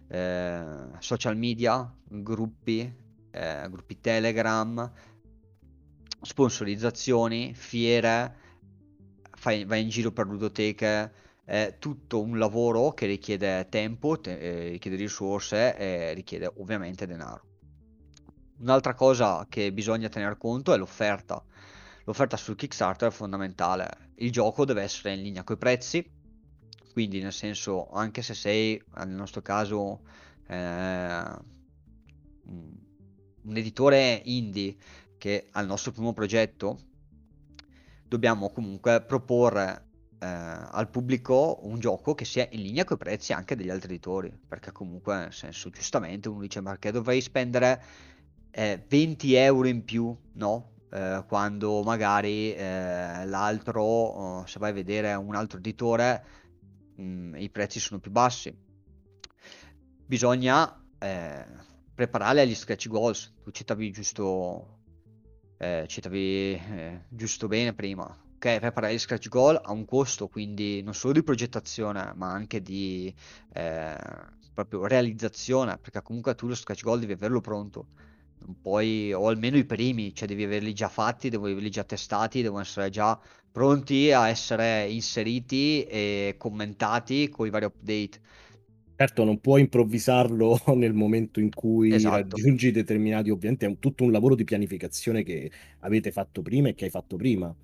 eh, 0.09 0.65
social 0.99 1.37
media, 1.37 1.89
gruppi, 2.03 2.93
eh, 3.31 3.67
gruppi 3.71 4.01
Telegram, 4.01 4.93
sponsorizzazioni, 6.21 7.55
fiere, 7.55 8.37
fai, 9.33 9.65
vai 9.65 9.83
in 9.83 9.89
giro 9.89 10.13
per 10.13 10.27
ludoteche, 10.27 11.13
è 11.45 11.77
tutto 11.79 12.21
un 12.21 12.39
lavoro 12.39 12.93
che 12.93 13.07
richiede 13.07 13.69
tempo, 13.69 14.19
te- 14.19 14.39
eh, 14.39 14.69
richiede 14.71 14.97
risorse 14.97 15.77
e 15.77 16.13
richiede 16.15 16.53
ovviamente 16.57 17.07
denaro. 17.07 17.45
Un'altra 18.59 18.95
cosa 18.95 19.47
che 19.49 19.73
bisogna 19.73 20.09
tener 20.09 20.37
conto 20.39 20.73
è 20.73 20.77
l'offerta. 20.77 21.45
L'offerta 22.05 22.37
sul 22.37 22.57
Kickstarter 22.57 23.11
è 23.11 23.13
fondamentale. 23.13 24.11
Il 24.17 24.33
gioco 24.33 24.65
deve 24.65 24.83
essere 24.83 25.15
in 25.15 25.23
linea 25.23 25.45
con 25.45 25.57
i 25.57 25.59
prezzi, 25.59 26.09
quindi 26.93 27.21
nel 27.21 27.33
senso, 27.33 27.91
anche 27.91 28.23
se 28.23 28.33
sei, 28.35 28.83
nel 28.97 29.09
nostro 29.09 29.43
caso, 29.43 30.01
eh, 30.49 31.25
un 32.47 33.57
editore 33.57 34.23
indie 34.25 34.77
che 35.19 35.49
ha 35.51 35.61
il 35.61 35.67
nostro 35.67 35.93
primo 35.93 36.13
progetto, 36.13 36.79
dobbiamo 38.07 38.51
comunque 38.51 39.03
proporre 39.03 39.87
eh, 40.19 40.27
al 40.27 40.89
pubblico 40.89 41.59
un 41.63 41.79
gioco 41.79 42.15
che 42.15 42.25
sia 42.25 42.47
in 42.51 42.63
linea 42.63 42.85
con 42.85 42.97
i 42.97 42.99
prezzi 42.99 43.33
anche 43.33 43.57
degli 43.57 43.71
altri 43.71 43.93
editori, 43.93 44.33
perché 44.49 44.73
comunque, 44.73 45.17
nel 45.17 45.33
senso, 45.33 45.71
giustamente 45.71 46.29
uno 46.29 46.41
dice, 46.41 46.63
perché 46.63 46.91
dovrei 46.91 47.21
spendere 47.21 47.83
eh, 48.51 48.83
20 48.89 49.35
euro 49.35 49.69
in 49.69 49.85
più, 49.85 50.17
no? 50.35 50.73
Eh, 50.91 51.25
quando 51.27 51.83
magari 51.83 52.55
eh, 52.55 53.27
l'altro, 53.27 53.83
oh, 53.83 54.47
se 54.47 54.59
vai 54.59 54.71
a 54.71 54.75
vedere 54.75 55.15
un 55.15 55.35
altro 55.35 55.59
editore, 55.59 56.25
mh, 56.97 57.03
mm, 57.03 57.35
i 57.37 57.51
prezzi 57.51 57.81
sono 57.81 58.01
più 58.01 58.11
bassi. 58.11 58.57
Bisogna 60.07 60.83
eh, 60.99 61.45
preparare 61.95 62.43
agli 62.43 62.55
scratch 62.55 62.89
goals. 62.89 63.35
Tu 63.43 63.51
citavi 63.51 63.91
giusto, 63.91 64.76
eh, 65.59 65.85
citavi 65.89 66.55
eh, 66.55 67.01
giusto 67.09 67.49
bene 67.49 67.73
prima. 67.73 68.05
Ok, 68.37 68.59
preparare 68.59 68.95
gli 68.95 68.99
scratch 68.99 69.29
goal 69.29 69.59
ha 69.63 69.73
un 69.73 69.85
costo, 69.85 70.29
quindi 70.29 70.83
non 70.83 70.95
solo 70.95 71.15
di 71.15 71.23
progettazione, 71.23 72.13
ma 72.17 72.31
anche 72.31 72.61
di 72.63 73.13
eh, 73.55 73.97
proprio 74.53 74.87
realizzazione, 74.87 75.79
perché 75.79 76.03
comunque 76.03 76.35
tu 76.35 76.47
lo 76.47 76.55
scratch 76.55 76.83
goal 76.83 77.01
devi 77.01 77.13
averlo 77.13 77.41
pronto. 77.41 77.87
Non 78.39 78.61
puoi, 78.61 79.13
o 79.13 79.29
almeno 79.29 79.57
i 79.57 79.65
primi, 79.65 80.15
cioè 80.15 80.29
devi 80.29 80.45
averli 80.45 80.75
già 80.75 80.89
fatti, 80.89 81.31
devi 81.31 81.51
averli 81.53 81.71
già 81.71 81.85
testati, 81.85 82.43
devono 82.43 82.61
essere 82.61 82.91
già 82.91 83.19
pronti 83.51 84.13
a 84.13 84.29
essere 84.29 84.87
inseriti 84.91 85.85
e 85.85 86.35
commentati 86.37 87.31
con 87.31 87.47
i 87.47 87.51
vari 87.51 87.65
update 87.65 88.21
Certo, 88.99 89.25
non 89.25 89.41
puoi 89.41 89.61
improvvisarlo 89.61 90.59
nel 90.75 90.95
momento 90.95 91.39
in 91.39 91.51
cui 91.51 91.93
esatto. 91.93 92.17
raggiungi 92.17 92.71
determinati, 92.71 93.29
ovviamente 93.29 93.67
è 93.67 93.69
un, 93.69 93.79
tutto 93.79 94.05
un 94.05 94.11
lavoro 94.11 94.35
di 94.35 94.45
pianificazione 94.45 95.23
che 95.23 95.51
avete 95.81 96.11
fatto 96.11 96.41
prima 96.41 96.69
e 96.69 96.75
che 96.75 96.87
hai 96.87 96.91
fatto 96.91 97.17
prima. 97.17 97.55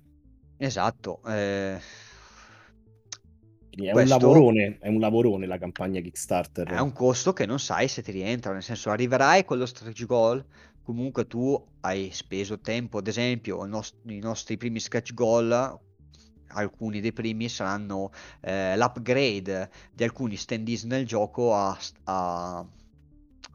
Esatto. 0.57 1.21
Eh... 1.27 1.79
È, 3.75 3.91
un 3.91 4.05
lavorone, 4.05 4.77
è 4.79 4.87
un 4.87 4.99
lavorone 4.99 5.47
la 5.47 5.57
campagna 5.57 5.99
Kickstarter. 5.99 6.67
È 6.67 6.79
un 6.79 6.93
costo 6.93 7.33
che 7.33 7.47
non 7.47 7.59
sai 7.59 7.87
se 7.87 8.03
ti 8.03 8.11
rientra, 8.11 8.53
nel 8.53 8.61
senso 8.61 8.91
arriverai 8.91 9.43
con 9.43 9.57
lo 9.57 9.65
stretch 9.65 10.05
goal, 10.05 10.45
comunque 10.83 11.25
tu 11.25 11.59
hai 11.81 12.11
speso 12.11 12.59
tempo, 12.59 12.99
ad 12.99 13.07
esempio 13.07 13.65
nost- 13.65 13.95
i 14.05 14.19
nostri 14.19 14.57
primi 14.57 14.79
stretch 14.79 15.15
goal 15.15 15.79
alcuni 16.53 17.01
dei 17.01 17.13
primi 17.13 17.49
saranno 17.49 18.11
eh, 18.41 18.75
l'upgrade 18.77 19.69
di 19.93 20.03
alcuni 20.03 20.35
standees 20.35 20.83
nel 20.83 21.05
gioco 21.05 21.53
a, 21.55 21.77
a 22.05 22.65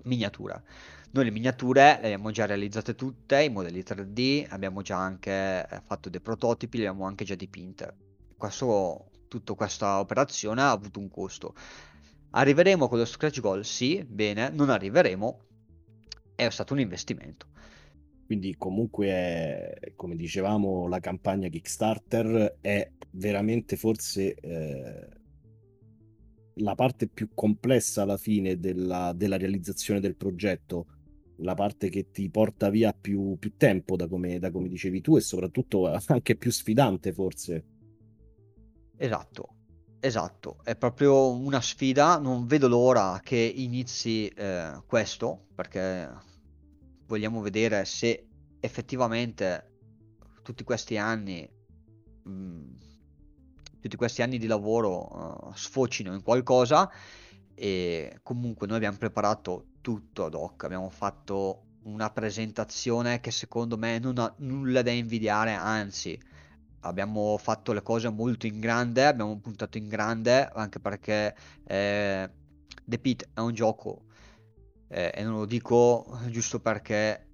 miniatura. 0.05 0.63
Noi 1.11 1.25
le 1.25 1.31
miniature 1.31 1.99
le 2.01 2.07
abbiamo 2.07 2.31
già 2.31 2.45
realizzate 2.45 2.95
tutte, 2.95 3.43
i 3.43 3.49
modelli 3.49 3.81
3D, 3.81 4.47
abbiamo 4.51 4.83
già 4.83 4.99
anche 4.99 5.67
eh, 5.67 5.81
fatto 5.85 6.11
dei 6.11 6.21
prototipi, 6.21 6.79
le 6.79 6.87
abbiamo 6.87 7.07
anche 7.07 7.25
già 7.25 7.35
dipinte. 7.35 7.97
Questo, 8.37 9.11
tutta 9.27 9.55
questa 9.55 10.01
operazione 10.01 10.61
ha 10.61 10.71
avuto 10.71 10.99
un 10.99 11.09
costo. 11.09 11.55
Arriveremo 12.31 12.89
con 12.89 12.99
lo 12.99 13.07
scratch 13.07 13.41
goal? 13.41 13.65
Sì, 13.65 14.05
bene, 14.07 14.51
non 14.51 14.69
arriveremo, 14.69 15.41
è 16.35 16.51
stato 16.51 16.75
un 16.75 16.81
investimento. 16.81 17.47
Quindi 18.29 18.57
comunque, 18.59 19.09
è, 19.09 19.93
come 19.97 20.15
dicevamo, 20.15 20.87
la 20.87 21.01
campagna 21.01 21.49
Kickstarter 21.49 22.59
è 22.61 22.91
veramente 23.13 23.75
forse 23.77 24.35
eh, 24.35 25.09
la 26.57 26.75
parte 26.75 27.09
più 27.09 27.31
complessa 27.33 28.03
alla 28.03 28.19
fine 28.19 28.59
della, 28.59 29.15
della, 29.17 29.39
realizzazione 29.39 29.99
del 29.99 30.15
progetto, 30.15 30.89
la 31.37 31.55
parte 31.55 31.89
che 31.89 32.11
ti 32.11 32.29
porta 32.29 32.69
via 32.69 32.93
più, 32.93 33.39
più 33.39 33.57
tempo, 33.57 33.97
da 33.97 34.07
come, 34.07 34.39
da 34.39 34.51
come 34.51 34.69
dicevi 34.69 35.01
tu, 35.01 35.17
e 35.17 35.23
soprattutto 35.23 35.91
anche 36.09 36.37
più 36.37 36.51
sfidante 36.51 37.15
forse. 37.15 37.65
Esatto, 38.99 39.55
Esatto, 40.01 40.59
è 40.63 40.77
proprio 40.77 41.31
una 41.31 41.63
sfida, 41.63 42.19
non 42.19 42.47
vedo 42.47 42.69
l'ora 42.69 43.21
che 43.25 43.37
inizi 43.37 44.29
eh, 44.29 44.83
questo, 44.87 45.47
perché 45.55 46.09
vogliamo 47.09 47.41
vedere 47.41 47.85
se 47.85 48.29
effettivamente 48.61 49.73
tutti 50.43 50.63
questi 50.63 50.97
anni, 50.97 51.49
mm, 52.29 52.75
tutti 53.81 53.97
questi 53.97 54.23
anni 54.23 54.39
di 54.39 54.47
lavoro 54.47 55.49
uh, 55.49 55.53
sfocino 55.55 56.15
in 56.15 56.23
qualcosa 56.23 56.91
e 57.55 58.21
comunque 58.23 58.67
noi 58.67 58.77
abbiamo 58.77 58.99
preparato 58.99 59.67
tutto 59.81 60.27
ad 60.27 60.35
hoc, 60.35 60.65
abbiamo 60.65 60.91
fatto 60.91 61.65
una 61.85 62.11
presentazione 62.11 63.21
che 63.21 63.31
secondo 63.31 63.79
me 63.79 63.99
non 63.99 64.19
ha 64.19 64.33
nulla 64.39 64.83
da 64.83 64.91
invidiare, 64.91 65.53
anzi 65.53 66.21
abbiamo 66.81 67.39
fatto 67.39 67.73
le 67.73 67.83
cose 67.83 68.11
molto 68.11 68.47
in 68.47 68.61
grande, 68.61 69.07
abbiamo 69.07 69.39
puntato 69.39 69.79
in 69.79 69.89
grande 69.89 70.47
anche 70.47 70.79
perché 70.79 71.35
eh, 71.65 72.31
The 72.85 72.99
Pit 72.99 73.29
è 73.33 73.41
un 73.41 73.55
gioco 73.55 74.03
eh, 74.89 75.13
e 75.15 75.23
non 75.23 75.35
lo 75.35 75.45
dico 75.47 76.19
giusto 76.29 76.61
perché 76.61 77.27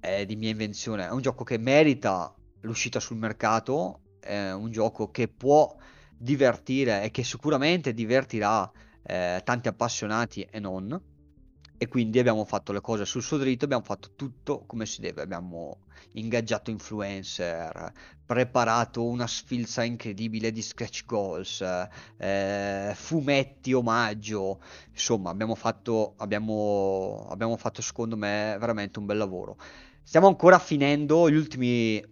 è 0.00 0.24
di 0.24 0.36
mia 0.36 0.50
invenzione, 0.50 1.06
è 1.06 1.10
un 1.10 1.20
gioco 1.20 1.44
che 1.44 1.58
merita 1.58 2.34
l'uscita 2.60 3.00
sul 3.00 3.16
mercato, 3.16 4.00
è 4.20 4.52
un 4.52 4.70
gioco 4.70 5.10
che 5.10 5.28
può 5.28 5.74
divertire 6.16 7.02
e 7.02 7.10
che 7.10 7.22
sicuramente 7.22 7.92
divertirà 7.92 8.70
eh, 9.02 9.40
tanti 9.44 9.68
appassionati 9.68 10.42
e 10.50 10.58
non 10.58 11.00
e 11.78 11.88
quindi 11.88 12.18
abbiamo 12.18 12.44
fatto 12.44 12.72
le 12.72 12.80
cose 12.80 13.04
sul 13.04 13.22
suo 13.22 13.36
dritto, 13.36 13.64
abbiamo 13.64 13.84
fatto 13.84 14.10
tutto 14.16 14.64
come 14.66 14.86
si 14.86 15.00
deve, 15.00 15.22
abbiamo 15.22 15.80
ingaggiato 16.12 16.70
influencer, 16.70 17.92
preparato 18.24 19.04
una 19.04 19.26
sfilza 19.26 19.82
incredibile 19.84 20.50
di 20.50 20.62
sketch 20.62 21.04
goals, 21.04 21.64
eh, 22.16 22.92
fumetti 22.94 23.72
omaggio, 23.72 24.60
insomma 24.90 25.30
abbiamo 25.30 25.54
fatto, 25.54 26.14
abbiamo, 26.16 27.26
abbiamo 27.30 27.56
fatto 27.56 27.82
secondo 27.82 28.16
me 28.16 28.56
veramente 28.58 28.98
un 28.98 29.06
bel 29.06 29.18
lavoro. 29.18 29.56
Stiamo 30.02 30.28
ancora 30.28 30.58
finendo 30.58 31.28
gli 31.28 31.34
ultimi, 31.34 32.02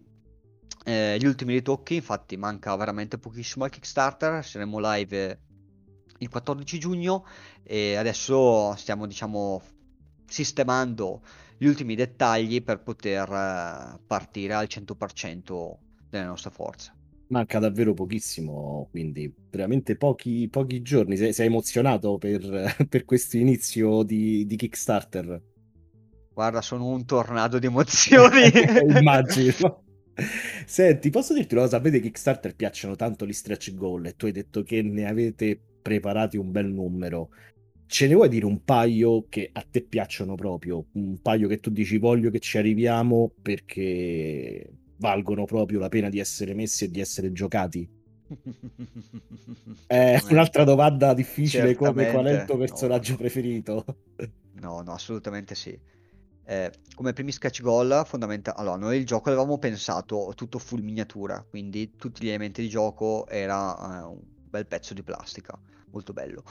eh, 0.84 1.16
gli 1.18 1.26
ultimi 1.26 1.54
ritocchi, 1.54 1.94
infatti 1.94 2.36
manca 2.36 2.74
veramente 2.76 3.18
pochissimo 3.18 3.64
al 3.64 3.70
Kickstarter, 3.70 4.44
saremo 4.44 4.78
live 4.80 5.40
il 6.18 6.28
14 6.28 6.78
giugno 6.78 7.24
e 7.62 7.96
adesso 7.96 8.74
stiamo 8.76 9.06
diciamo 9.06 9.62
sistemando 10.26 11.22
gli 11.56 11.66
ultimi 11.66 11.94
dettagli 11.94 12.62
per 12.62 12.82
poter 12.82 13.28
eh, 13.30 14.00
partire 14.06 14.54
al 14.54 14.66
100% 14.68 15.76
delle 16.08 16.24
nostre 16.24 16.50
forze. 16.50 16.92
Manca 17.28 17.58
davvero 17.58 17.94
pochissimo, 17.94 18.88
quindi 18.90 19.32
veramente 19.50 19.96
pochi, 19.96 20.48
pochi 20.50 20.82
giorni. 20.82 21.16
Sei, 21.16 21.32
sei 21.32 21.46
emozionato 21.46 22.18
per, 22.18 22.76
per 22.88 23.04
questo 23.04 23.36
inizio 23.36 24.02
di, 24.02 24.44
di 24.46 24.56
Kickstarter? 24.56 25.42
Guarda, 26.32 26.60
sono 26.60 26.86
un 26.86 27.04
tornado 27.04 27.58
di 27.58 27.66
emozioni. 27.66 28.50
Immagino. 28.88 29.84
Senti, 30.66 31.10
posso 31.10 31.34
dirti 31.34 31.54
una 31.54 31.64
cosa? 31.64 31.78
A 31.78 31.80
me 31.80 31.90
dei 31.90 32.00
Kickstarter 32.00 32.54
piacciono 32.54 32.94
tanto 32.94 33.26
gli 33.26 33.32
stretch 33.32 33.74
goal 33.74 34.06
e 34.06 34.14
tu 34.16 34.26
hai 34.26 34.32
detto 34.32 34.62
che 34.62 34.82
ne 34.82 35.06
avete 35.06 35.60
preparati 35.84 36.38
un 36.38 36.50
bel 36.50 36.66
numero. 36.66 37.28
Ce 37.86 38.08
ne 38.08 38.14
vuoi 38.14 38.30
dire 38.30 38.46
un 38.46 38.64
paio 38.64 39.26
che 39.28 39.50
a 39.52 39.62
te 39.70 39.82
piacciono 39.82 40.34
proprio? 40.34 40.86
Un 40.92 41.20
paio 41.20 41.46
che 41.46 41.60
tu 41.60 41.68
dici 41.68 41.98
voglio 41.98 42.30
che 42.30 42.38
ci 42.38 42.56
arriviamo 42.56 43.30
perché 43.42 44.66
valgono 44.96 45.44
proprio 45.44 45.78
la 45.78 45.90
pena 45.90 46.08
di 46.08 46.18
essere 46.18 46.54
messi 46.54 46.84
e 46.84 46.90
di 46.90 47.00
essere 47.00 47.32
giocati? 47.32 47.86
È 49.86 50.22
un'altra 50.30 50.64
domanda 50.64 51.12
difficile 51.12 51.74
come 51.74 52.10
qual 52.10 52.24
è 52.24 52.40
il 52.40 52.44
tuo 52.46 52.56
personaggio 52.56 53.12
no. 53.12 53.18
preferito? 53.18 53.84
No, 54.54 54.80
no, 54.80 54.92
assolutamente 54.92 55.54
sì. 55.54 55.78
Eh, 56.46 56.72
come 56.94 57.12
primi 57.12 57.32
sketch 57.32 57.60
goal, 57.60 58.02
fondamentalmente, 58.06 58.50
allora, 58.56 58.76
noi 58.76 58.96
il 58.96 59.04
gioco 59.04 59.28
l'avevamo 59.28 59.58
pensato 59.58 60.32
tutto 60.34 60.58
full 60.58 60.80
miniatura, 60.80 61.44
quindi 61.48 61.96
tutti 61.96 62.24
gli 62.24 62.28
elementi 62.28 62.62
di 62.62 62.68
gioco 62.68 63.26
era 63.28 64.08
eh, 64.08 64.32
bel 64.54 64.66
pezzo 64.66 64.94
di 64.94 65.02
plastica 65.02 65.58
molto 65.90 66.12
bello. 66.12 66.44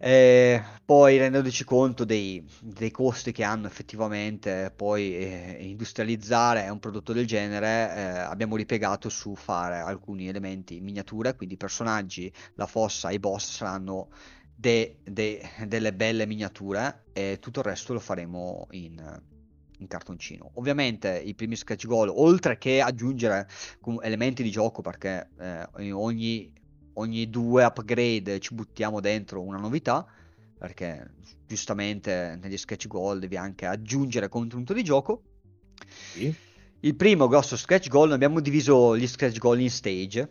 E 0.00 0.62
poi 0.84 1.18
rendendoci 1.18 1.64
conto 1.64 2.04
dei, 2.04 2.44
dei 2.60 2.92
costi 2.92 3.32
che 3.32 3.42
hanno 3.42 3.66
effettivamente 3.66 4.72
poi 4.74 5.16
eh, 5.16 5.56
industrializzare 5.60 6.68
un 6.68 6.78
prodotto 6.78 7.12
del 7.12 7.26
genere, 7.26 7.94
eh, 7.96 8.02
abbiamo 8.20 8.54
ripiegato 8.54 9.08
su 9.08 9.34
fare 9.34 9.78
alcuni 9.78 10.28
elementi 10.28 10.76
in 10.76 10.84
miniatura, 10.84 11.34
quindi 11.34 11.54
i 11.54 11.58
personaggi, 11.58 12.32
la 12.54 12.66
fossa, 12.66 13.10
i 13.10 13.18
boss 13.18 13.56
saranno 13.56 14.10
de, 14.54 14.98
de, 15.02 15.42
delle 15.66 15.92
belle 15.92 16.26
miniature 16.26 17.06
e 17.12 17.38
tutto 17.40 17.58
il 17.58 17.66
resto 17.66 17.92
lo 17.92 18.00
faremo 18.00 18.68
in, 18.70 19.20
in 19.78 19.86
cartoncino. 19.88 20.52
Ovviamente 20.54 21.18
i 21.18 21.34
primi 21.34 21.56
sketch 21.56 21.86
goal, 21.86 22.08
oltre 22.08 22.56
che 22.56 22.80
aggiungere 22.80 23.48
elementi 24.02 24.44
di 24.44 24.50
gioco, 24.52 24.80
perché 24.80 25.28
eh, 25.40 25.90
ogni 25.90 26.52
ogni 26.98 27.28
due 27.30 27.64
upgrade 27.64 28.38
ci 28.40 28.54
buttiamo 28.54 29.00
dentro 29.00 29.40
una 29.40 29.58
novità, 29.58 30.06
perché 30.58 31.10
giustamente 31.46 32.38
negli 32.40 32.56
sketch 32.56 32.86
goal 32.86 33.18
devi 33.18 33.36
anche 33.36 33.66
aggiungere 33.66 34.28
contenuto 34.28 34.72
di 34.72 34.84
gioco. 34.84 35.22
Sì. 36.12 36.34
Il 36.80 36.94
primo 36.94 37.26
grosso 37.28 37.56
sketch 37.56 37.88
goal, 37.88 38.12
abbiamo 38.12 38.40
diviso 38.40 38.96
gli 38.96 39.06
sketch 39.06 39.38
goal 39.38 39.60
in 39.60 39.70
stage. 39.70 40.28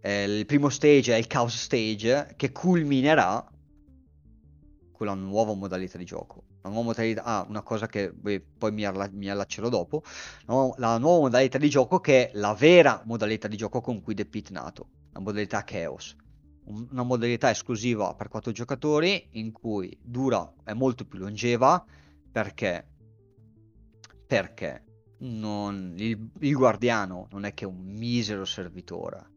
Eh, 0.00 0.24
il 0.24 0.46
primo 0.46 0.68
stage 0.68 1.14
è 1.14 1.18
il 1.18 1.26
chaos 1.26 1.56
stage 1.56 2.34
che 2.36 2.52
culminerà 2.52 3.50
con 4.92 5.06
la 5.06 5.14
nuova 5.14 5.54
modalità 5.54 5.98
di 5.98 6.04
gioco. 6.04 6.44
La 6.62 6.70
nuova 6.70 6.86
modalità, 6.86 7.24
ah, 7.24 7.46
una 7.48 7.62
cosa 7.62 7.86
che 7.86 8.12
beh, 8.12 8.44
poi 8.58 8.72
mi, 8.72 8.84
alla, 8.84 9.08
mi 9.12 9.28
allaccerò 9.28 9.68
dopo. 9.68 10.02
No, 10.46 10.74
la 10.78 10.96
nuova 10.98 11.20
modalità 11.20 11.58
di 11.58 11.68
gioco 11.68 12.00
che 12.00 12.30
è 12.30 12.38
la 12.38 12.54
vera 12.54 13.02
modalità 13.04 13.48
di 13.48 13.56
gioco 13.56 13.80
con 13.80 14.02
cui 14.02 14.14
The 14.14 14.24
Pit 14.26 14.50
nato 14.50 14.88
la 15.14 15.20
modalità 15.20 15.62
Chaos, 15.64 16.16
una 16.64 17.02
modalità 17.02 17.50
esclusiva 17.50 18.14
per 18.14 18.28
4 18.28 18.52
giocatori 18.52 19.28
in 19.32 19.52
cui 19.52 19.96
dura 20.02 20.52
è 20.64 20.72
molto 20.72 21.04
più 21.06 21.18
longeva 21.18 21.84
perché 22.30 22.88
perché 24.26 24.84
non, 25.18 25.94
il, 25.96 26.30
il, 26.40 26.54
guardiano 26.54 27.28
non 27.30 27.44
è 27.44 27.54
che 27.54 27.64
un 27.64 27.80
misero 27.80 28.44
servitore, 28.44 29.30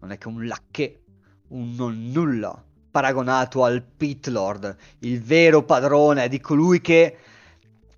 non 0.00 0.12
è 0.12 0.18
che 0.18 0.28
un 0.28 0.46
lacché, 0.46 1.02
un 1.48 1.74
non 1.74 2.10
nulla 2.10 2.64
paragonato 2.90 3.64
al 3.64 3.82
Pit 3.82 4.28
Lord, 4.28 4.76
il 5.00 5.20
vero 5.20 5.64
padrone 5.64 6.28
di 6.28 6.38
colui 6.38 6.80
che 6.80 7.16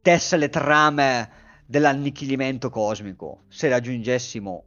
tesse 0.00 0.38
le 0.38 0.48
trame 0.48 1.30
dell'annichilimento 1.66 2.70
cosmico. 2.70 3.42
Se 3.48 3.68
raggiungessimo 3.68 4.65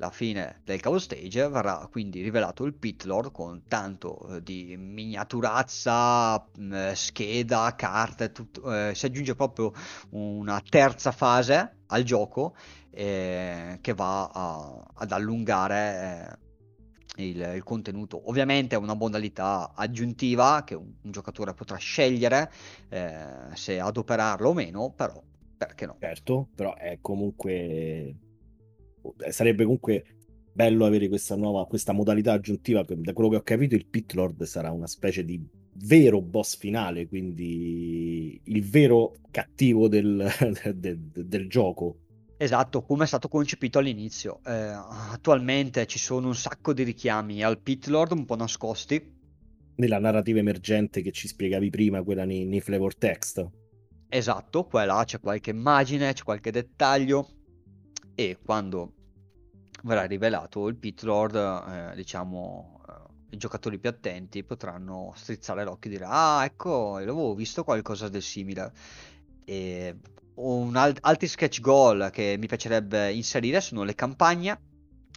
la 0.00 0.10
fine 0.10 0.62
del 0.64 0.80
Chaos 0.80 1.04
Stage 1.04 1.46
verrà 1.48 1.86
quindi 1.90 2.22
rivelato 2.22 2.64
il 2.64 2.74
Pitlord 2.74 3.30
con 3.30 3.64
tanto 3.68 4.36
eh, 4.36 4.42
di 4.42 4.74
miniaturazza, 4.78 6.42
mm, 6.58 6.92
scheda, 6.92 7.74
carte, 7.76 8.32
tutto, 8.32 8.74
eh, 8.74 8.94
si 8.94 9.06
aggiunge 9.06 9.34
proprio 9.34 9.72
una 10.10 10.60
terza 10.66 11.12
fase 11.12 11.82
al 11.88 12.02
gioco 12.02 12.56
eh, 12.90 13.78
che 13.82 13.92
va 13.92 14.30
a, 14.32 14.84
ad 14.94 15.12
allungare 15.12 16.38
eh, 17.16 17.22
il, 17.22 17.52
il, 17.56 17.62
contenuto. 17.62 18.28
Ovviamente 18.30 18.76
è 18.76 18.78
una 18.78 18.94
modalità 18.94 19.72
aggiuntiva 19.74 20.64
che 20.64 20.74
un, 20.74 20.94
un 21.02 21.10
giocatore 21.10 21.52
potrà 21.52 21.76
scegliere 21.76 22.50
eh, 22.88 23.26
se 23.52 23.78
adoperarlo 23.78 24.48
o 24.48 24.54
meno, 24.54 24.90
però 24.92 25.22
perché 25.58 25.84
no? 25.84 25.96
Certo, 26.00 26.48
però 26.54 26.74
è 26.74 27.00
comunque 27.02 27.52
eh, 27.52 28.16
sarebbe 29.30 29.64
comunque 29.64 30.04
bello 30.52 30.84
avere 30.84 31.08
questa 31.08 31.36
nuova 31.36 31.66
questa 31.66 31.92
modalità 31.92 32.32
aggiuntiva. 32.32 32.84
Da 32.86 33.12
quello 33.12 33.30
che 33.30 33.36
ho 33.36 33.42
capito, 33.42 33.74
il 33.74 33.86
Pit 33.86 34.12
Lord 34.14 34.42
sarà 34.44 34.70
una 34.70 34.86
specie 34.86 35.24
di 35.24 35.42
vero 35.74 36.20
boss 36.20 36.56
finale, 36.56 37.06
quindi 37.06 38.40
il 38.44 38.64
vero 38.64 39.14
cattivo 39.30 39.88
del, 39.88 40.28
del, 40.74 40.98
del 40.98 41.48
gioco. 41.48 41.96
Esatto, 42.36 42.82
come 42.82 43.04
è 43.04 43.06
stato 43.06 43.28
concepito 43.28 43.78
all'inizio. 43.78 44.40
Eh, 44.46 44.52
attualmente 44.52 45.86
ci 45.86 45.98
sono 45.98 46.28
un 46.28 46.34
sacco 46.34 46.72
di 46.72 46.82
richiami 46.82 47.42
al 47.42 47.60
Pit 47.60 47.86
Lord 47.88 48.12
un 48.12 48.24
po' 48.24 48.36
nascosti. 48.36 49.18
Nella 49.76 49.98
narrativa 49.98 50.38
emergente 50.38 51.02
che 51.02 51.12
ci 51.12 51.28
spiegavi 51.28 51.70
prima, 51.70 52.02
quella 52.02 52.24
nei, 52.24 52.46
nei 52.46 52.60
flavor 52.60 52.94
text. 52.96 53.46
Esatto, 54.08 54.64
qua 54.64 54.82
e 54.82 54.86
là 54.86 55.04
c'è 55.06 55.20
qualche 55.20 55.50
immagine, 55.50 56.12
c'è 56.12 56.24
qualche 56.24 56.50
dettaglio 56.50 57.39
e 58.20 58.36
quando 58.44 58.92
verrà 59.84 60.04
rivelato 60.04 60.66
il 60.68 60.76
pit 60.76 61.04
lord, 61.04 61.36
eh, 61.36 61.94
diciamo, 61.94 62.82
eh, 62.86 62.92
i 63.30 63.36
giocatori 63.38 63.78
più 63.78 63.88
attenti 63.88 64.44
potranno 64.44 65.14
strizzare 65.16 65.64
l'occhio 65.64 65.88
e 65.88 65.92
dire 65.94 66.04
ah 66.06 66.44
ecco, 66.44 66.96
avevo 66.96 67.34
visto 67.34 67.64
qualcosa 67.64 68.10
del 68.10 68.20
simile. 68.20 68.72
E 69.46 69.96
alt- 70.74 70.98
altri 71.00 71.26
sketch 71.28 71.60
goal 71.60 72.10
che 72.12 72.36
mi 72.38 72.46
piacerebbe 72.46 73.10
inserire 73.10 73.62
sono 73.62 73.84
le 73.84 73.94
campagne. 73.94 74.60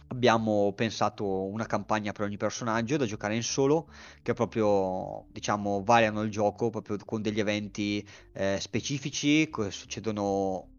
Abbiamo 0.08 0.72
pensato 0.74 1.44
una 1.44 1.66
campagna 1.66 2.12
per 2.12 2.24
ogni 2.24 2.36
personaggio 2.38 2.96
da 2.96 3.04
giocare 3.04 3.34
in 3.34 3.42
solo, 3.42 3.88
che 4.22 4.32
proprio 4.32 5.26
diciamo 5.30 5.82
variano 5.84 6.22
il 6.22 6.30
gioco 6.30 6.70
proprio 6.70 6.96
con 7.04 7.20
degli 7.20 7.40
eventi 7.40 8.06
eh, 8.32 8.58
specifici 8.60 9.50
succedono 9.70 10.73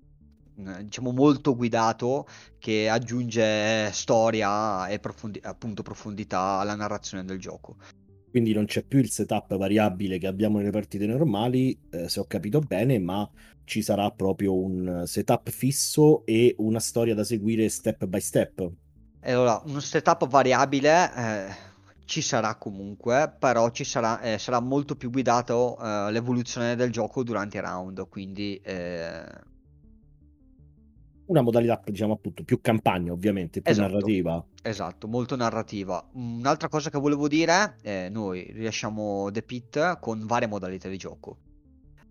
diciamo 0.56 1.12
molto 1.12 1.56
guidato 1.56 2.28
che 2.60 2.90
aggiunge 2.90 3.92
storia 3.92 4.88
e 4.88 5.00
profondi- 5.00 5.40
appunto 5.44 5.84
profondità 5.84 6.60
alla 6.60 6.76
narrazione 6.76 7.26
del 7.26 7.40
gioco. 7.40 7.76
Quindi 8.30 8.54
non 8.54 8.66
c'è 8.66 8.84
più 8.84 9.00
il 9.00 9.10
setup 9.10 9.56
variabile 9.56 10.18
che 10.18 10.28
abbiamo 10.28 10.58
nelle 10.58 10.72
partite 10.72 11.06
normali, 11.06 11.78
eh, 11.90 12.10
se 12.10 12.20
ho 12.20 12.26
capito 12.26 12.60
bene, 12.60 13.00
ma 13.00 13.30
ci 13.64 13.82
sarà 13.82 14.12
proprio 14.12 14.58
un 14.58 15.04
setup 15.06 15.50
fisso 15.50 16.26
e 16.26 16.54
una 16.58 16.80
storia 16.80 17.16
da 17.16 17.24
seguire 17.24 17.70
step 17.70 18.06
by 18.06 18.20
step. 18.20 18.72
Allora, 19.22 19.62
uno 19.66 19.80
setup 19.80 20.28
variabile 20.28 21.12
eh, 21.16 21.56
ci 22.06 22.22
sarà 22.22 22.56
comunque, 22.56 23.34
però 23.40 23.70
ci 23.72 23.84
sarà, 23.84 24.20
eh, 24.22 24.38
sarà 24.38 24.60
molto 24.60 24.96
più 24.96 25.10
guidato 25.10 25.78
eh, 25.80 26.12
l'evoluzione 26.12 26.76
del 26.76 26.92
gioco 26.92 27.24
durante 27.24 27.58
i 27.58 27.62
round, 27.62 28.08
quindi 28.10 28.60
eh, 28.64 29.24
una 31.28 31.42
modalità, 31.42 31.82
diciamo 31.86 32.14
appunto, 32.14 32.44
più 32.44 32.62
campagna, 32.62 33.12
ovviamente, 33.12 33.62
più 33.62 33.72
esatto, 33.72 33.92
narrativa. 33.92 34.46
Esatto, 34.62 35.08
molto 35.08 35.36
narrativa. 35.36 36.08
Un'altra 36.14 36.68
cosa 36.68 36.90
che 36.90 37.00
volevo 37.00 37.28
dire 37.28 37.78
è 37.82 38.10
noi 38.10 38.50
rilasciamo 38.52 39.30
The 39.32 39.42
Pit 39.42 40.00
con 40.00 40.26
varie 40.26 40.48
modalità 40.48 40.90
di 40.90 40.98
gioco. 40.98 41.38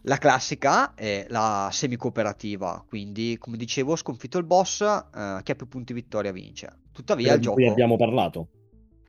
La 0.06 0.18
classica 0.18 0.94
è 0.94 1.26
la 1.30 1.70
semi-cooperativa, 1.72 2.84
quindi 2.86 3.36
come 3.38 3.56
dicevo, 3.56 3.96
sconfitto 3.96 4.36
il 4.36 4.44
boss, 4.44 4.82
eh, 4.82 5.40
chi 5.42 5.50
ha 5.50 5.54
più 5.54 5.66
punti 5.66 5.94
vittoria 5.94 6.30
vince. 6.30 6.80
Tuttavia 6.92 7.24
Però 7.24 7.36
il 7.36 7.42
gioco... 7.42 7.70
abbiamo 7.70 7.96
parlato. 7.96 8.48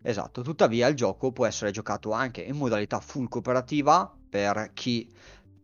Esatto, 0.01 0.41
tuttavia 0.41 0.87
il 0.87 0.95
gioco 0.95 1.31
può 1.31 1.47
essere 1.47 1.71
giocato 1.71 2.11
anche 2.11 2.41
in 2.41 2.55
modalità 2.55 2.99
full 2.99 3.27
cooperativa 3.27 4.15
per 4.29 4.69
chi 4.73 5.11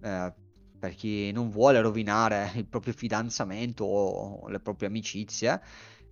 eh, 0.01 0.33
per 0.81 0.95
chi 0.95 1.31
non 1.31 1.51
vuole 1.51 1.79
rovinare 1.79 2.53
il 2.55 2.65
proprio 2.65 2.91
fidanzamento 2.91 3.83
o 3.83 4.47
le 4.47 4.59
proprie 4.59 4.87
amicizie. 4.87 5.61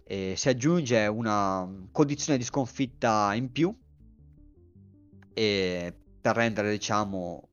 E 0.03 0.35
si 0.37 0.47
aggiunge 0.47 1.07
una 1.07 1.67
condizione 1.91 2.37
di 2.37 2.43
sconfitta 2.43 3.33
in 3.33 3.51
più 3.51 3.75
e 5.33 5.93
per 6.21 6.35
rendere, 6.35 6.69
diciamo, 6.69 7.49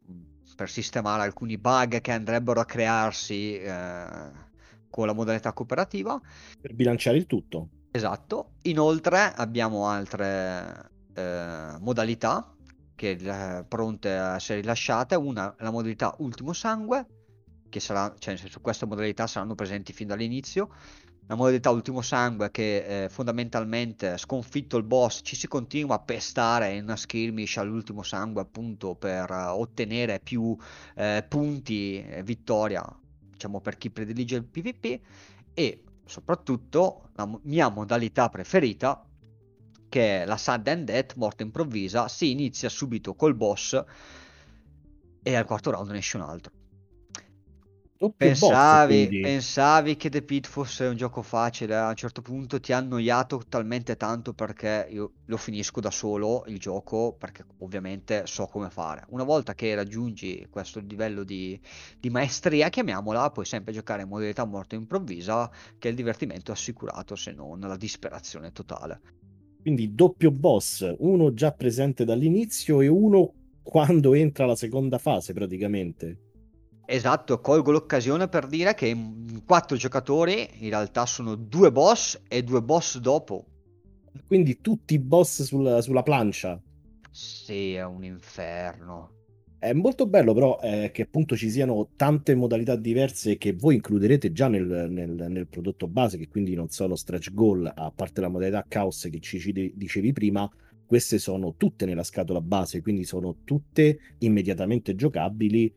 per 0.57 0.69
sistemare 0.69 1.23
alcuni 1.23 1.57
bug 1.57 2.03
che 2.03 2.13
andrebbero 2.13 2.61
a 2.61 2.67
crearsi 2.67 3.59
eh, 3.61 4.31
con 4.91 5.07
la 5.07 5.15
modalità 5.15 5.55
cooperativa. 5.55 6.21
Per 6.61 6.75
bilanciare 6.75 7.17
il 7.17 7.25
tutto. 7.25 7.69
Esatto. 7.93 8.57
Inoltre 8.63 9.33
abbiamo 9.35 9.87
altre 9.87 10.91
eh, 11.15 11.79
modalità 11.81 12.56
che 12.97 13.11
eh, 13.11 13.65
pronte 13.65 14.11
a 14.11 14.35
essere 14.35 14.61
rilasciate, 14.61 15.15
una 15.15 15.55
è 15.55 15.63
la 15.63 15.71
modalità 15.71 16.15
ultimo 16.19 16.53
sangue, 16.53 17.07
che 17.69 17.79
sarà, 17.79 18.13
cioè 18.19 18.37
senso 18.37 18.61
queste 18.61 18.87
modalità 18.87 19.27
saranno 19.29 19.55
presenti 19.55 19.93
fin 19.93 20.09
dall'inizio, 20.09 20.71
la 21.29 21.35
modalità 21.35 21.71
ultimo 21.71 22.03
sangue 22.03 22.51
che 22.51 23.05
eh, 23.05 23.09
fondamentalmente 23.09 24.17
sconfitto 24.17 24.77
il 24.77 24.85
boss 24.85 25.21
ci 25.23 25.35
si 25.35 25.49
continua 25.49 25.97
a 25.97 25.99
pestare 25.99 26.75
in 26.75 26.85
una 26.85 26.97
skirmish 26.97 27.57
all'ultimo 27.57 28.03
sangue 28.03 28.43
appunto 28.43 28.95
per 28.95 29.29
uh, 29.29 29.59
ottenere 29.59 30.21
più 30.21 30.57
eh, 30.95 31.25
punti 31.29 32.01
e 32.01 32.23
vittoria 32.23 32.85
diciamo 33.33 33.61
per 33.61 33.77
chi 33.77 33.91
predilige 33.91 34.37
il 34.37 34.45
PvP 34.45 35.01
e 35.53 35.83
soprattutto 36.05 37.09
la 37.15 37.29
mia 37.43 37.69
modalità 37.71 38.29
preferita 38.29 39.05
che 39.89 40.23
è 40.23 40.27
la 40.27 40.37
sudden 40.37 40.85
death, 40.85 41.15
morte 41.17 41.43
improvvisa, 41.43 42.09
si 42.09 42.31
inizia 42.31 42.69
subito 42.69 43.15
col 43.15 43.35
boss 43.35 43.83
e 45.23 45.35
al 45.35 45.45
quarto 45.45 45.71
round 45.71 45.91
ne 45.91 45.99
esce 45.99 46.17
un 46.17 46.23
altro. 46.23 46.53
Pensavi, 48.15 49.09
boss, 49.09 49.21
pensavi, 49.23 49.97
che 49.97 50.11
The 50.11 50.23
Pit 50.23 50.47
fosse 50.47 50.85
un 50.85 50.97
gioco 50.97 51.23
facile, 51.23 51.75
a 51.75 51.89
un 51.89 51.95
certo 51.95 52.21
punto 52.21 52.61
ti 52.61 52.75
ha 52.75 52.77
annoiato 52.77 53.41
talmente 53.49 53.97
tanto 53.97 54.35
perché 54.35 54.87
io 54.91 55.13
lo 55.25 55.39
finisco 55.39 55.81
da 55.81 55.91
solo 55.91 56.45
il 56.47 56.59
gioco 56.59 57.17
perché 57.19 57.47
ovviamente 57.61 58.27
so 58.27 58.47
come 58.47 58.69
fare. 58.69 59.07
Una 59.09 59.25
volta 59.25 59.55
che 59.55 59.75
raggiungi 59.75 60.47
questo 60.51 60.81
livello 60.81 61.25
di, 61.25 61.59
di 61.99 62.11
maestria, 62.11 62.69
chiamiamola, 62.69 63.31
puoi 63.31 63.47
sempre 63.47 63.73
giocare 63.73 64.03
in 64.03 64.09
modalità 64.09 64.45
morte 64.45 64.75
improvvisa 64.75 65.51
che 65.79 65.89
il 65.89 65.95
divertimento 65.95 66.51
è 66.51 66.55
assicurato 66.55 67.17
se 67.17 67.33
non 67.33 67.61
la 67.61 67.77
disperazione 67.77 68.53
totale. 68.53 69.01
Quindi 69.67 69.97
doppio 69.97 70.31
boss, 70.31 70.95
uno 70.99 71.35
già 71.35 71.51
presente 71.51 72.05
dall'inizio 72.05 72.81
e 72.83 72.87
uno 72.87 73.33
quando 73.65 74.15
entra 74.15 74.47
la 74.47 74.55
seconda 74.55 74.97
fase 74.97 75.33
praticamente. 75.33 76.19
Esatto, 76.87 77.41
colgo 77.41 77.73
l'occasione 77.73 78.29
per 78.29 78.47
dire 78.47 78.75
che 78.75 78.97
quattro 79.45 79.77
giocatori 79.77 80.49
in 80.61 80.69
realtà 80.69 81.05
sono 81.05 81.35
due 81.35 81.73
boss 81.73 82.23
e 82.29 82.45
due 82.45 82.63
boss 82.63 82.99
dopo. 82.99 83.45
Quindi 84.25 84.61
tutti 84.61 84.95
i 84.95 85.01
boss 85.01 85.43
sulla, 85.43 85.83
sulla 85.83 86.05
plancia. 86.05 86.63
Sì, 87.11 87.75
è 87.75 87.85
un 87.85 88.05
inferno. 88.05 89.16
È 89.59 89.73
molto 89.73 90.07
bello 90.07 90.35
però 90.35 90.59
eh, 90.63 90.91
che 90.93 91.03
appunto 91.03 91.35
ci 91.35 91.51
siano 91.51 91.89
tante 91.97 92.35
modalità 92.35 92.77
diverse 92.77 93.39
che 93.39 93.55
voi 93.55 93.77
includerete 93.77 94.31
già 94.31 94.49
nel, 94.49 94.87
nel, 94.91 95.27
nel, 95.29 95.47
prodotto 95.49 95.89
base, 95.89 96.19
che 96.19 96.29
quindi 96.29 96.55
non 96.55 96.69
sono 96.69 96.95
stretch 96.95 97.33
goal, 97.33 97.71
a 97.75 97.91
parte 97.95 98.21
la 98.21 98.29
modalità 98.29 98.65
caos 98.69 99.09
che 99.11 99.19
ci, 99.21 99.41
ci 99.41 99.73
dicevi 99.75 100.13
prima, 100.13 100.49
queste 100.87 101.19
sono 101.19 101.55
tutte 101.57 101.87
nella 101.87 102.05
scatola 102.05 102.41
base, 102.41 102.83
quindi 102.83 103.05
sono 103.05 103.39
tutte 103.45 103.99
immediatamente 104.19 104.95
giocabili 104.95 105.75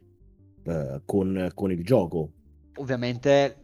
eh, 0.64 1.02
con, 1.06 1.50
con, 1.54 1.72
il 1.72 1.84
gioco. 1.84 2.32
Ovviamente, 2.76 3.58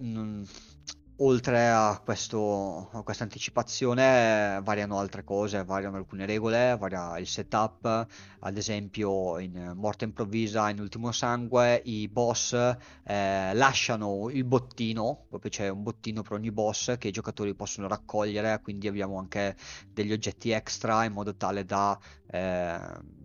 oltre 1.17 1.69
a, 1.69 2.01
questo, 2.03 2.89
a 2.91 3.01
questa 3.03 3.23
anticipazione, 3.23 4.59
variano 4.63 4.97
altre 4.97 5.23
cose, 5.23 5.63
variano 5.63 5.97
alcune 5.97 6.25
regole, 6.25 6.75
varia 6.77 7.17
il 7.17 7.27
setup. 7.27 8.07
Ad 8.39 8.57
esempio, 8.57 9.39
in 9.39 9.73
Morte 9.75 10.05
Improvvisa, 10.05 10.69
in 10.69 10.79
Ultimo 10.79 11.11
Sangue, 11.11 11.81
i 11.85 12.07
boss 12.07 12.53
eh, 12.53 13.53
lasciano 13.53 14.29
il 14.29 14.43
bottino, 14.43 15.25
proprio 15.29 15.51
c'è 15.51 15.69
un 15.69 15.83
bottino 15.83 16.21
per 16.21 16.33
ogni 16.33 16.51
boss 16.51 16.97
che 16.97 17.07
i 17.07 17.11
giocatori 17.11 17.53
possono 17.53 17.87
raccogliere, 17.87 18.59
quindi 18.61 18.87
abbiamo 18.87 19.17
anche 19.17 19.55
degli 19.91 20.11
oggetti 20.11 20.49
extra 20.51 21.05
in 21.05 21.13
modo 21.13 21.35
tale 21.35 21.65
da. 21.65 21.97
Eh, 22.27 23.23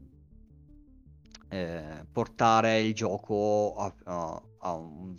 eh, 1.53 2.07
portare 2.13 2.81
il 2.81 2.95
gioco 2.95 3.75
a, 3.77 3.93
a, 4.05 4.43
a, 4.61 4.73
un, 4.75 5.17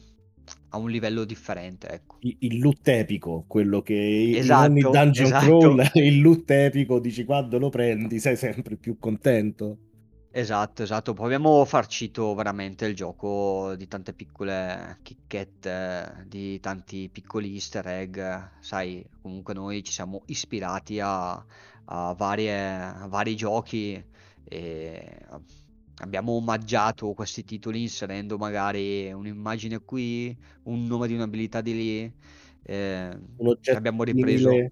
a, 0.72 0.78
un, 0.78 0.90
livello 0.90 1.24
differente. 1.24 1.88
Ecco. 1.90 2.18
Il, 2.22 2.36
il 2.40 2.60
loot 2.60 2.88
epico, 2.88 3.46
quello 3.48 3.82
che 3.82 4.38
esatto, 4.38 4.66
in 4.66 4.72
ogni 4.72 4.82
dungeon 4.82 5.26
esatto. 5.28 5.46
crawl, 5.46 5.90
il 5.96 6.22
loot 6.22 6.50
epico, 6.50 7.00
dici 7.00 7.24
quando 7.24 7.58
lo 7.58 7.70
prendi 7.70 8.20
sei 8.20 8.36
sempre 8.36 8.76
più 8.76 8.98
contento. 9.00 9.78
Esatto, 10.34 10.84
esatto, 10.84 11.12
proviamo 11.12 11.66
farcito 11.66 12.34
veramente 12.36 12.86
il 12.86 12.96
gioco 12.96 13.76
di 13.76 13.86
tante 13.90 14.14
piccole 14.14 15.00
chicchette, 15.04 16.24
di 16.26 16.58
tanti 16.62 17.10
piccoli 17.12 17.54
easter 17.54 17.86
egg, 17.86 18.18
sai, 18.62 19.06
comunque 19.22 19.54
noi 19.54 19.84
ci 19.84 19.92
siamo 19.92 20.22
ispirati 20.28 21.02
a, 21.02 21.34
a, 21.84 22.14
varie, 22.14 22.56
a 22.56 23.08
vari 23.10 23.36
giochi 23.36 24.02
e 24.46 25.18
abbiamo 26.02 26.34
omaggiato 26.34 27.14
questi 27.14 27.44
titoli 27.44 27.82
inserendo 27.82 28.38
magari 28.38 29.12
un'immagine 29.12 29.80
qui, 29.80 30.36
un 30.64 30.86
nome 30.86 31.08
di 31.08 31.14
un'abilità 31.14 31.62
di 31.62 31.74
lì. 31.74 32.14
Eh, 32.64 33.18
abbiamo 33.74 34.04
ripreso. 34.04 34.50
Simile. 34.50 34.72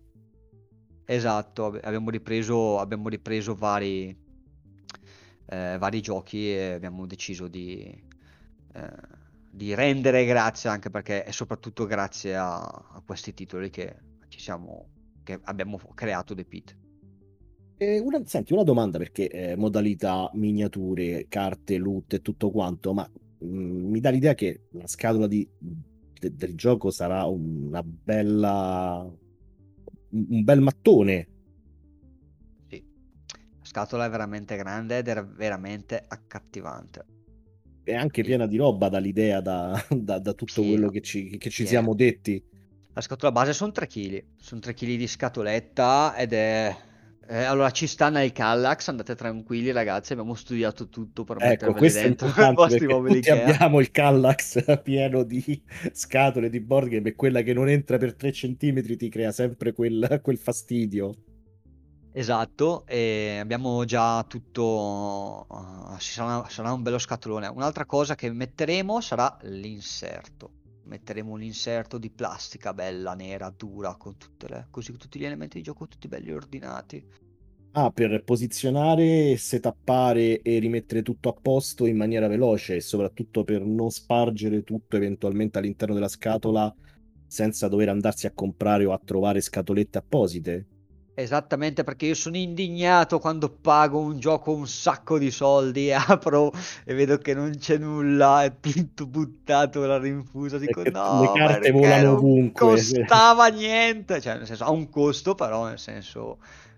Esatto, 1.05 1.79
abbiamo 1.81 2.11
ripreso, 2.11 2.79
abbiamo 2.79 3.09
ripreso 3.09 3.55
vari, 3.55 4.15
eh, 5.45 5.77
vari 5.79 6.01
giochi 6.01 6.51
e 6.51 6.73
abbiamo 6.73 7.07
deciso 7.07 7.47
di, 7.47 7.83
eh, 8.73 8.91
di, 9.49 9.73
rendere 9.73 10.23
grazie 10.25 10.69
anche 10.69 10.91
perché 10.91 11.23
è 11.23 11.31
soprattutto 11.31 11.87
grazie 11.87 12.35
a, 12.35 12.59
a 12.59 13.01
questi 13.03 13.33
titoli 13.33 13.71
che, 13.71 13.95
ci 14.27 14.39
siamo, 14.39 14.89
che 15.23 15.39
abbiamo 15.45 15.79
creato 15.95 16.35
The 16.35 16.45
Pit. 16.45 16.78
Eh, 17.81 17.97
una, 17.99 18.21
senti, 18.25 18.51
una 18.51 18.63
domanda 18.63 18.97
perché 18.97 19.29
eh, 19.29 19.55
modalità, 19.55 20.29
miniature, 20.33 21.27
carte, 21.29 21.77
loot 21.77 22.11
e 22.11 22.21
tutto 22.21 22.51
quanto, 22.51 22.93
ma 22.93 23.09
mh, 23.37 23.47
mm, 23.47 23.89
mi 23.89 24.01
dà 24.01 24.09
l'idea 24.09 24.35
che 24.35 24.63
la 24.71 24.85
scatola 24.85 25.27
di, 25.27 25.47
de, 25.57 26.35
del 26.35 26.55
gioco 26.55 26.91
sarà 26.91 27.23
una 27.23 27.81
bella... 27.81 29.09
un 30.09 30.43
bel 30.43 30.59
mattone. 30.59 31.27
Sì, 32.67 32.83
la 33.59 33.63
scatola 33.65 34.03
è 34.03 34.09
veramente 34.09 34.57
grande 34.57 34.97
ed 34.97 35.07
è 35.07 35.25
veramente 35.25 36.03
accattivante. 36.05 37.05
È 37.81 37.93
anche 37.93 38.23
piena 38.23 38.45
di 38.45 38.57
roba 38.57 38.89
dall'idea, 38.89 39.39
da, 39.39 39.81
da, 39.89 40.19
da 40.19 40.33
tutto 40.33 40.61
Pieno. 40.61 40.71
quello 40.71 40.89
che 40.89 40.99
ci, 40.99 41.37
che 41.37 41.49
ci 41.49 41.65
siamo 41.65 41.95
detti. 41.95 42.43
La 42.91 42.99
scatola 42.99 43.31
base 43.31 43.53
sono 43.53 43.71
3 43.71 43.87
kg, 43.87 44.23
sono 44.35 44.59
3 44.59 44.73
kg 44.73 44.97
di 44.97 45.07
scatoletta 45.07 46.17
ed 46.17 46.33
è 46.33 46.87
eh, 47.31 47.43
allora 47.43 47.69
ci 47.69 47.85
sta 47.85 48.09
nel 48.09 48.31
Kallax, 48.31 48.87
andate 48.87 49.13
tranquilli 49.13 49.71
ragazzi, 49.71 50.13
abbiamo 50.13 50.33
studiato 50.33 50.89
tutto 50.89 51.23
per 51.23 51.37
ecco, 51.39 51.67
metterveli 51.67 51.93
dentro 51.93 52.27
i 52.27 52.53
vostri 52.55 52.87
mobili 52.87 53.19
Ikea. 53.19 53.45
abbiamo 53.45 53.79
il 53.79 53.91
Kallax 53.91 54.81
pieno 54.81 55.21
di 55.21 55.61
scatole 55.91 56.49
di 56.49 56.59
board 56.59 56.87
game 56.87 57.09
e 57.09 57.15
quella 57.15 57.43
che 57.43 57.53
non 57.53 57.69
entra 57.69 57.99
per 57.99 58.15
3 58.15 58.31
cm 58.31 58.95
ti 58.97 59.09
crea 59.09 59.31
sempre 59.31 59.73
quel, 59.73 60.19
quel 60.23 60.37
fastidio. 60.39 61.13
Esatto, 62.11 62.87
e 62.87 63.37
abbiamo 63.39 63.85
già 63.85 64.23
tutto, 64.23 65.45
uh, 65.47 65.99
sarà, 65.99 66.47
sarà 66.49 66.73
un 66.73 66.81
bello 66.81 66.97
scatolone. 66.97 67.45
Un'altra 67.45 67.85
cosa 67.85 68.15
che 68.15 68.31
metteremo 68.31 68.99
sarà 69.01 69.37
l'inserto 69.43 70.53
metteremo 70.89 71.31
un 71.31 71.41
inserto 71.41 71.97
di 71.97 72.09
plastica 72.09 72.73
bella, 72.73 73.13
nera, 73.13 73.53
dura, 73.55 73.95
con 73.95 74.17
tutte 74.17 74.47
le, 74.49 74.67
così 74.69 74.91
tutti 74.93 75.19
gli 75.19 75.25
elementi 75.25 75.57
di 75.57 75.63
gioco 75.63 75.87
tutti 75.87 76.07
belli 76.07 76.31
ordinati. 76.31 77.05
Ah, 77.73 77.91
per 77.91 78.23
posizionare, 78.23 79.37
setappare 79.37 80.41
e 80.41 80.57
rimettere 80.57 81.03
tutto 81.03 81.29
a 81.29 81.33
posto 81.39 81.85
in 81.85 81.95
maniera 81.95 82.27
veloce 82.27 82.75
e 82.75 82.81
soprattutto 82.81 83.43
per 83.43 83.63
non 83.63 83.91
spargere 83.91 84.63
tutto 84.63 84.95
eventualmente 84.95 85.59
all'interno 85.59 85.93
della 85.93 86.07
scatola 86.07 86.73
senza 87.27 87.67
dover 87.67 87.89
andarsi 87.89 88.25
a 88.25 88.31
comprare 88.33 88.85
o 88.85 88.91
a 88.91 88.99
trovare 89.03 89.39
scatolette 89.39 89.99
apposite. 89.99 90.65
Esattamente 91.19 91.83
perché 91.83 92.05
io 92.05 92.15
sono 92.15 92.37
indignato 92.37 93.19
quando 93.19 93.49
pago 93.49 93.99
un 93.99 94.19
gioco 94.19 94.53
un 94.53 94.67
sacco 94.67 95.17
di 95.17 95.31
soldi, 95.31 95.91
apro 95.93 96.51
e 96.85 96.93
vedo 96.93 97.17
che 97.17 97.33
non 97.33 97.51
c'è 97.57 97.77
nulla, 97.77 98.45
è 98.45 98.53
tutto 98.59 99.05
buttato 99.05 99.85
la 99.85 99.97
rinfusa. 99.97 100.57
Dico 100.57 100.81
no, 100.89 101.21
le 101.21 101.31
carte 101.37 101.71
volano 101.71 102.11
ovunque. 102.13 102.67
Costava 102.67 103.47
niente, 103.47 104.21
cioè 104.21 104.37
nel 104.37 104.45
senso 104.45 104.63
ha 104.63 104.71
un 104.71 104.89
costo, 104.89 105.35
però 105.35 105.65
nel 105.65 105.79
senso 105.79 106.37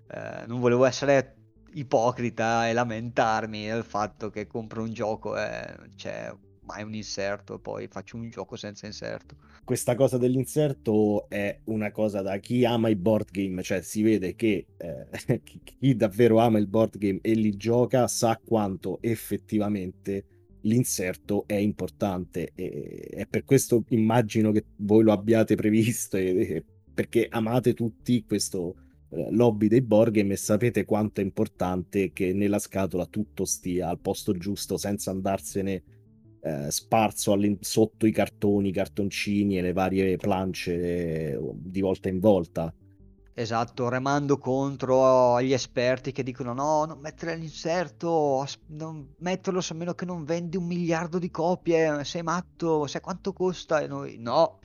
eh, 0.10 0.46
non 0.48 0.60
volevo 0.60 0.86
essere 0.86 1.36
ipocrita 1.74 2.68
e 2.68 2.74
lamentarmi 2.74 3.68
del 3.68 3.84
fatto 3.84 4.30
che 4.30 4.48
compro 4.48 4.82
un 4.82 4.92
gioco 4.92 5.38
e 5.38 5.76
c'è 5.96 6.34
mai 6.64 6.84
un 6.84 6.94
inserto 6.94 7.60
poi 7.60 7.88
faccio 7.88 8.18
un 8.18 8.30
gioco 8.30 8.56
senza 8.56 8.86
inserto. 8.86 9.36
Questa 9.64 9.96
cosa 9.96 10.18
dell'inserto 10.18 11.30
è 11.30 11.60
una 11.66 11.92
cosa 11.92 12.22
da 12.22 12.38
chi 12.38 12.66
ama 12.66 12.90
i 12.90 12.96
board 12.96 13.32
game, 13.32 13.62
cioè 13.64 13.82
si 13.82 14.02
vede 14.02 14.36
che 14.36 14.66
eh, 14.78 15.42
chi 15.64 15.96
davvero 15.96 16.40
ama 16.40 16.58
il 16.58 16.68
board 16.68 16.98
game 16.98 17.20
e 17.22 17.34
li 17.34 17.56
gioca 17.58 18.08
sa 18.08 18.40
quanto 18.44 19.00
effettivamente 19.02 20.26
l'inserto 20.62 21.46
è 21.48 21.56
importante 21.56 22.52
e, 22.54 23.08
e 23.12 23.26
per 23.28 23.44
questo 23.44 23.84
immagino 23.90 24.52
che 24.52 24.66
voi 24.78 25.04
lo 25.04 25.12
abbiate 25.12 25.56
previsto 25.56 26.18
e, 26.18 26.40
e 26.40 26.66
perché 26.94 27.28
amate 27.30 27.74
tutti 27.74 28.24
questo 28.26 28.76
eh, 29.10 29.28
lobby 29.32 29.68
dei 29.68 29.82
board 29.82 30.14
game 30.14 30.34
e 30.34 30.38
sapete 30.38 30.86
quanto 30.86 31.22
è 31.22 31.24
importante 31.24 32.12
che 32.12 32.34
nella 32.34 32.60
scatola 32.60 33.06
tutto 33.06 33.46
stia 33.46 33.90
al 33.90 34.00
posto 34.00 34.34
giusto 34.34 34.78
senza 34.78 35.12
andarsene 35.12 35.84
eh, 36.42 36.72
sparso 36.72 37.38
sotto 37.60 38.06
i 38.06 38.12
cartoni, 38.12 38.70
i 38.70 38.74
cartoncini 38.74 39.58
e 39.58 39.62
le 39.62 39.74
varie 39.74 40.18
plance 40.18 40.74
eh, 40.74 41.40
di 41.54 41.82
volta 41.82 42.10
in 42.10 42.20
volta. 42.20 42.74
Esatto, 43.34 43.88
remando 43.88 44.38
contro 44.38 45.42
gli 45.42 45.54
esperti 45.54 46.12
che 46.12 46.22
dicono 46.22 46.54
no, 46.54 46.86
non 46.86 47.00
mettere 47.00 47.36
l'inserto, 47.36 48.46
non 48.68 49.14
metterlo 49.20 49.62
a 49.68 49.74
meno 49.74 49.94
che 49.94 50.06
non 50.06 50.26
vendi 50.26 50.58
un 50.58 50.66
miliardo 50.66 51.18
di 51.18 51.32
copie, 51.32 52.04
sei 52.04 52.24
matto, 52.24 52.88
sai 52.88 53.02
quanto 53.02 53.32
costa? 53.32 53.80
E 53.80 53.88
noi 53.88 54.18
no, 54.18 54.60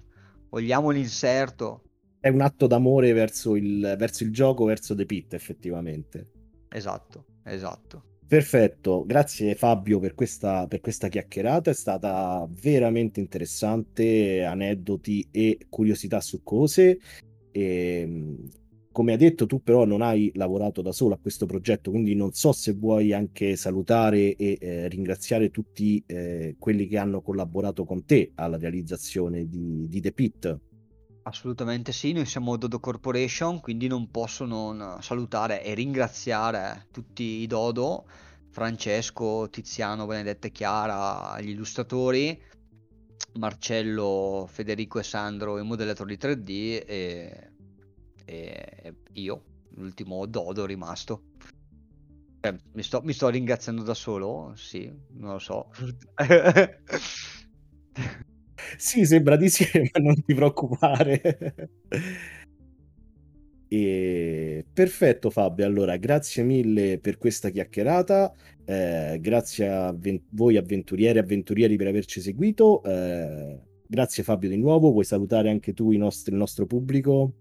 vogliamo 0.49 0.91
l'inserto. 0.91 1.83
È 2.18 2.29
un 2.29 2.41
atto 2.41 2.66
d'amore 2.66 3.12
verso 3.12 3.55
il, 3.55 3.95
verso 3.97 4.24
il 4.24 4.33
gioco, 4.33 4.64
verso 4.64 4.97
The 4.97 5.07
Pit 5.07 5.35
effettivamente. 5.35 6.33
Esatto, 6.68 7.24
esatto. 7.45 8.16
Perfetto, 8.29 9.05
grazie 9.07 9.55
Fabio 9.55 10.01
per 10.01 10.14
questa, 10.14 10.66
per 10.66 10.81
questa 10.81 11.07
chiacchierata, 11.07 11.70
è 11.70 11.74
stata 11.74 12.45
veramente 12.61 13.20
interessante, 13.20 14.43
aneddoti 14.43 15.29
e 15.31 15.66
curiosità 15.68 16.20
succose. 16.20 16.99
E, 17.53 18.37
come 18.91 19.12
hai 19.12 19.18
detto, 19.18 19.47
tu 19.47 19.62
però 19.62 19.85
non 19.85 20.03
hai 20.03 20.33
lavorato 20.35 20.83
da 20.83 20.91
solo 20.91 21.14
a 21.14 21.18
questo 21.18 21.47
progetto, 21.47 21.93
quindi 21.93 22.16
non 22.16 22.33
so 22.33 22.51
se 22.51 22.72
vuoi 22.72 23.12
anche 23.12 23.55
salutare 23.55 24.35
e 24.35 24.59
eh, 24.61 24.89
ringraziare 24.89 25.51
tutti 25.51 26.03
eh, 26.05 26.57
quelli 26.59 26.89
che 26.89 26.99
hanno 26.99 27.20
collaborato 27.20 27.85
con 27.85 28.05
te 28.05 28.33
alla 28.35 28.59
realizzazione 28.59 29.47
di, 29.47 29.87
di 29.89 30.01
The 30.01 30.12
Pit. 30.12 30.61
Assolutamente 31.27 31.91
sì, 31.91 32.12
noi 32.12 32.24
siamo 32.24 32.57
Dodo 32.57 32.79
Corporation, 32.79 33.61
quindi 33.61 33.89
non 33.89 34.12
posso 34.12 34.45
non 34.45 34.99
salutare 35.01 35.61
e 35.64 35.74
ringraziare 35.74 36.87
tutti 36.93 37.24
i 37.24 37.49
Dodo, 37.49 38.07
Francesco, 38.51 39.49
Tiziano, 39.51 40.07
Benedetta 40.07 40.47
e 40.47 40.53
Chiara, 40.53 41.41
gli 41.41 41.49
illustratori, 41.49 42.41
Marcello, 43.41 44.47
Federico 44.49 45.01
e 45.01 45.03
Sandro, 45.03 45.59
i 45.59 45.64
modellatori 45.64 46.16
3D 46.16 46.85
e, 46.87 47.51
e 48.24 48.95
io, 49.14 49.43
l'ultimo 49.70 50.27
Dodo 50.27 50.64
rimasto. 50.64 51.22
Eh, 52.39 52.57
mi, 52.72 52.83
sto, 52.85 53.01
mi 53.03 53.12
sto 53.12 53.31
ringraziando 53.31 53.83
da 53.83 53.95
solo? 53.95 54.53
Sì, 54.55 54.89
non 55.14 55.33
lo 55.33 55.39
so. 55.41 55.70
Sì, 58.76 59.04
sembra 59.04 59.36
di 59.36 59.48
sì, 59.48 59.64
ma 59.92 60.00
non 60.02 60.22
ti 60.22 60.34
preoccupare. 60.34 61.20
E... 63.68 64.64
Perfetto 64.72 65.30
Fabio, 65.30 65.66
allora 65.66 65.96
grazie 65.96 66.42
mille 66.42 66.98
per 66.98 67.18
questa 67.18 67.50
chiacchierata, 67.50 68.32
eh, 68.64 69.18
grazie 69.20 69.68
a 69.68 69.92
ven- 69.92 70.22
voi 70.30 70.57
avventurieri 70.57 71.18
e 71.18 71.22
avventurieri 71.22 71.76
per 71.76 71.88
averci 71.88 72.20
seguito, 72.20 72.82
eh, 72.84 73.61
grazie 73.86 74.22
Fabio 74.22 74.48
di 74.48 74.57
nuovo, 74.57 74.90
vuoi 74.90 75.04
salutare 75.04 75.50
anche 75.50 75.72
tu 75.72 75.90
nostri, 75.92 76.32
il 76.32 76.38
nostro 76.38 76.66
pubblico? 76.66 77.32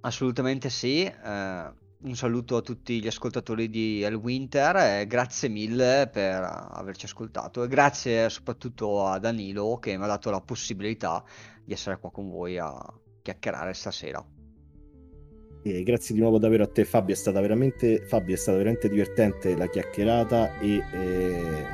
Assolutamente 0.00 0.70
sì, 0.70 1.04
eh, 1.04 1.72
un 2.04 2.14
saluto 2.14 2.56
a 2.56 2.60
tutti 2.60 3.00
gli 3.00 3.06
ascoltatori 3.06 3.70
di 3.70 4.02
El 4.02 4.14
Winter 4.14 4.76
e 4.76 5.06
grazie 5.06 5.48
mille 5.48 6.08
per 6.12 6.42
averci 6.42 7.06
ascoltato 7.06 7.62
e 7.62 7.68
grazie 7.68 8.28
soprattutto 8.28 9.06
a 9.06 9.18
Danilo 9.18 9.78
che 9.78 9.96
mi 9.96 10.04
ha 10.04 10.06
dato 10.06 10.30
la 10.30 10.40
possibilità 10.40 11.24
di 11.64 11.72
essere 11.72 11.98
qua 11.98 12.10
con 12.10 12.30
voi 12.30 12.58
a 12.58 12.74
chiacchierare 13.22 13.72
stasera. 13.72 14.24
E 15.66 15.82
grazie 15.82 16.14
di 16.14 16.20
nuovo 16.20 16.38
davvero 16.38 16.64
a 16.64 16.68
te 16.68 16.84
Fabio, 16.84 17.14
è 17.14 17.16
stata 17.16 17.40
veramente, 17.40 18.04
Fabio, 18.06 18.34
è 18.34 18.38
stata 18.38 18.58
veramente 18.58 18.90
divertente 18.90 19.56
la 19.56 19.66
chiacchierata 19.66 20.58
e 20.58 20.82
eh, 20.92 21.66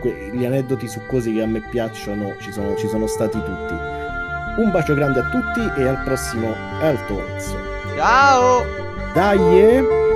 que- 0.00 0.30
gli 0.34 0.44
aneddoti 0.44 0.88
succosi 0.88 1.32
che 1.32 1.42
a 1.42 1.46
me 1.46 1.60
piacciono 1.70 2.34
ci 2.40 2.50
sono, 2.50 2.76
ci 2.76 2.88
sono 2.88 3.06
stati 3.06 3.38
tutti. 3.38 3.74
Un 4.60 4.72
bacio 4.72 4.94
grande 4.94 5.20
a 5.20 5.28
tutti 5.28 5.80
e 5.80 5.86
al 5.86 6.02
prossimo 6.02 6.52
Eltons. 6.82 7.54
Ciao! 7.94 8.87
Dai! 9.14 10.07